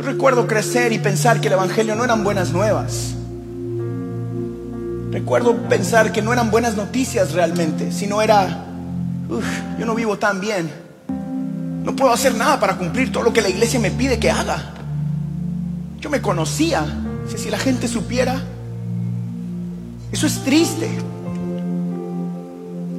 Yo 0.00 0.06
recuerdo 0.06 0.46
crecer 0.46 0.94
y 0.94 0.98
pensar 0.98 1.42
que 1.42 1.48
el 1.48 1.52
Evangelio 1.52 1.94
no 1.94 2.02
eran 2.02 2.24
buenas 2.24 2.52
nuevas. 2.52 3.12
Recuerdo 5.10 5.54
pensar 5.68 6.10
que 6.10 6.22
no 6.22 6.32
eran 6.32 6.50
buenas 6.50 6.74
noticias 6.74 7.32
realmente, 7.32 7.92
sino 7.92 8.22
era, 8.22 8.64
uff, 9.28 9.44
yo 9.78 9.84
no 9.84 9.94
vivo 9.94 10.16
tan 10.16 10.40
bien. 10.40 10.70
No 11.84 11.94
puedo 11.94 12.14
hacer 12.14 12.34
nada 12.34 12.58
para 12.58 12.78
cumplir 12.78 13.12
todo 13.12 13.24
lo 13.24 13.34
que 13.34 13.42
la 13.42 13.50
iglesia 13.50 13.78
me 13.78 13.90
pide 13.90 14.18
que 14.18 14.30
haga. 14.30 14.72
Yo 16.00 16.08
me 16.08 16.22
conocía. 16.22 16.82
Si, 17.28 17.36
si 17.36 17.50
la 17.50 17.58
gente 17.58 17.86
supiera, 17.86 18.40
eso 20.10 20.26
es 20.26 20.42
triste. 20.44 20.88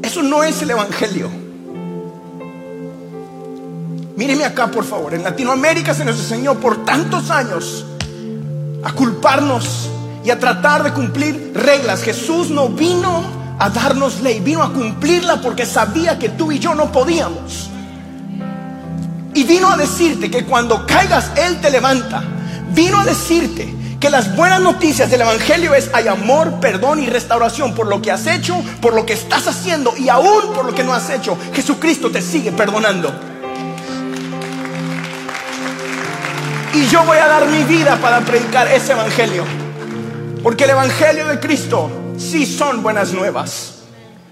Eso 0.04 0.22
no 0.22 0.44
es 0.44 0.62
el 0.62 0.70
Evangelio. 0.70 1.41
Míreme 4.16 4.46
acá, 4.46 4.68
por 4.68 4.84
favor. 4.84 5.14
En 5.14 5.24
Latinoamérica 5.24 5.94
se 5.94 6.06
nos 6.06 6.18
enseñó 6.18 6.56
por 6.56 6.86
tantos 6.86 7.30
años 7.32 7.86
a 8.84 8.92
culparnos 8.94 9.90
y 10.24 10.30
a 10.30 10.40
tratar 10.40 10.84
de 10.84 10.94
cumplir 10.94 11.52
reglas. 11.56 12.04
Jesús 12.04 12.50
no 12.50 12.70
vino 12.70 13.24
a 13.60 13.70
darnos 13.70 14.22
ley, 14.22 14.40
vino 14.40 14.64
a 14.64 14.74
cumplirla 14.74 15.42
porque 15.42 15.66
sabía 15.66 16.18
que 16.18 16.30
tú 16.30 16.52
y 16.52 16.60
yo 16.60 16.76
no 16.76 16.92
podíamos. 16.92 17.70
Y 19.34 19.44
vino 19.44 19.70
a 19.70 19.78
decirte 19.78 20.30
que 20.30 20.46
cuando 20.46 20.86
caigas, 20.86 21.32
Él 21.38 21.62
te 21.62 21.70
levanta. 21.70 22.24
Vino 22.74 23.00
a 23.00 23.06
decirte 23.06 23.74
que 24.00 24.10
las 24.10 24.36
buenas 24.36 24.62
noticias 24.62 25.10
del 25.12 25.22
Evangelio 25.22 25.74
es 25.76 25.90
hay 25.94 26.08
amor, 26.08 26.60
perdón 26.60 27.00
y 27.00 27.06
restauración 27.06 27.76
por 27.76 27.88
lo 27.88 28.02
que 28.02 28.12
has 28.12 28.26
hecho, 28.26 28.62
por 28.82 28.94
lo 28.94 29.06
que 29.06 29.14
estás 29.14 29.48
haciendo 29.48 29.94
y 29.96 30.10
aún 30.10 30.54
por 30.54 30.66
lo 30.66 30.74
que 30.74 30.84
no 30.84 30.94
has 30.94 31.10
hecho. 31.10 31.38
Jesucristo 31.54 32.10
te 32.12 32.22
sigue 32.22 32.52
perdonando. 32.52 33.31
Y 36.74 36.88
yo 36.88 37.04
voy 37.04 37.18
a 37.18 37.28
dar 37.28 37.48
mi 37.48 37.64
vida 37.64 37.98
para 37.98 38.22
predicar 38.22 38.68
ese 38.68 38.94
evangelio. 38.94 39.44
Porque 40.42 40.64
el 40.64 40.70
evangelio 40.70 41.28
de 41.28 41.40
Cristo 41.40 41.92
sí 42.18 42.46
son 42.46 42.82
buenas 42.82 43.12
nuevas. 43.12 43.74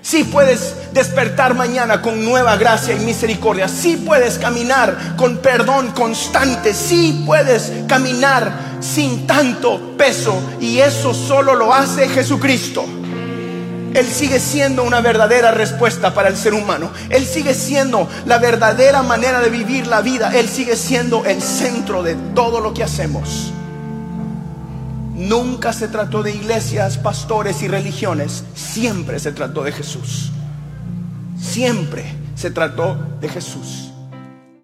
Sí 0.02 0.24
puedes 0.24 0.74
despertar 0.94 1.54
mañana 1.54 2.02
con 2.02 2.24
nueva 2.24 2.56
gracia 2.56 2.96
y 2.96 3.00
misericordia. 3.00 3.68
Sí 3.68 3.98
puedes 3.98 4.38
caminar 4.38 5.18
con 5.18 5.40
perdón 5.40 5.92
constante. 5.92 6.74
Sí 6.74 7.24
puedes 7.26 7.74
caminar 7.88 8.78
sin 8.80 9.28
tanto 9.28 9.98
peso. 9.98 10.42
Y 10.62 10.80
eso 10.80 11.14
solo 11.14 11.56
lo 11.56 11.74
hace 11.74 12.08
Jesucristo. 12.08 12.86
Él 13.94 14.06
sigue 14.08 14.40
siendo 14.40 14.84
una 14.84 15.02
verdadera 15.02 15.52
respuesta 15.52 16.14
para 16.14 16.30
el 16.30 16.38
ser 16.38 16.54
humano. 16.54 16.92
Él 17.10 17.26
sigue 17.26 17.54
siendo 17.54 18.08
la 18.26 18.38
verdadera 18.38 19.02
manera 19.02 19.40
de 19.42 19.50
vivir 19.50 19.88
la 19.88 20.02
vida. 20.02 20.32
Él 20.38 20.48
sigue 20.48 20.76
siendo 20.76 21.26
el 21.26 21.42
centro 21.42 22.04
de 22.04 22.16
todo 22.36 22.60
lo 22.60 22.74
que 22.74 22.84
hacemos. 22.84 23.52
Nunca 25.16 25.74
se 25.74 25.88
trató 25.88 26.24
de 26.24 26.32
iglesias, 26.32 26.98
pastores 26.98 27.62
y 27.62 27.68
religiones. 27.68 28.44
Siempre 28.56 29.20
se 29.20 29.32
trató 29.32 29.64
de 29.64 29.72
Jesús. 29.72 30.32
Siempre 31.40 32.06
se 32.36 32.52
trató 32.52 32.98
de 33.20 33.28
Jesús. 33.28 33.89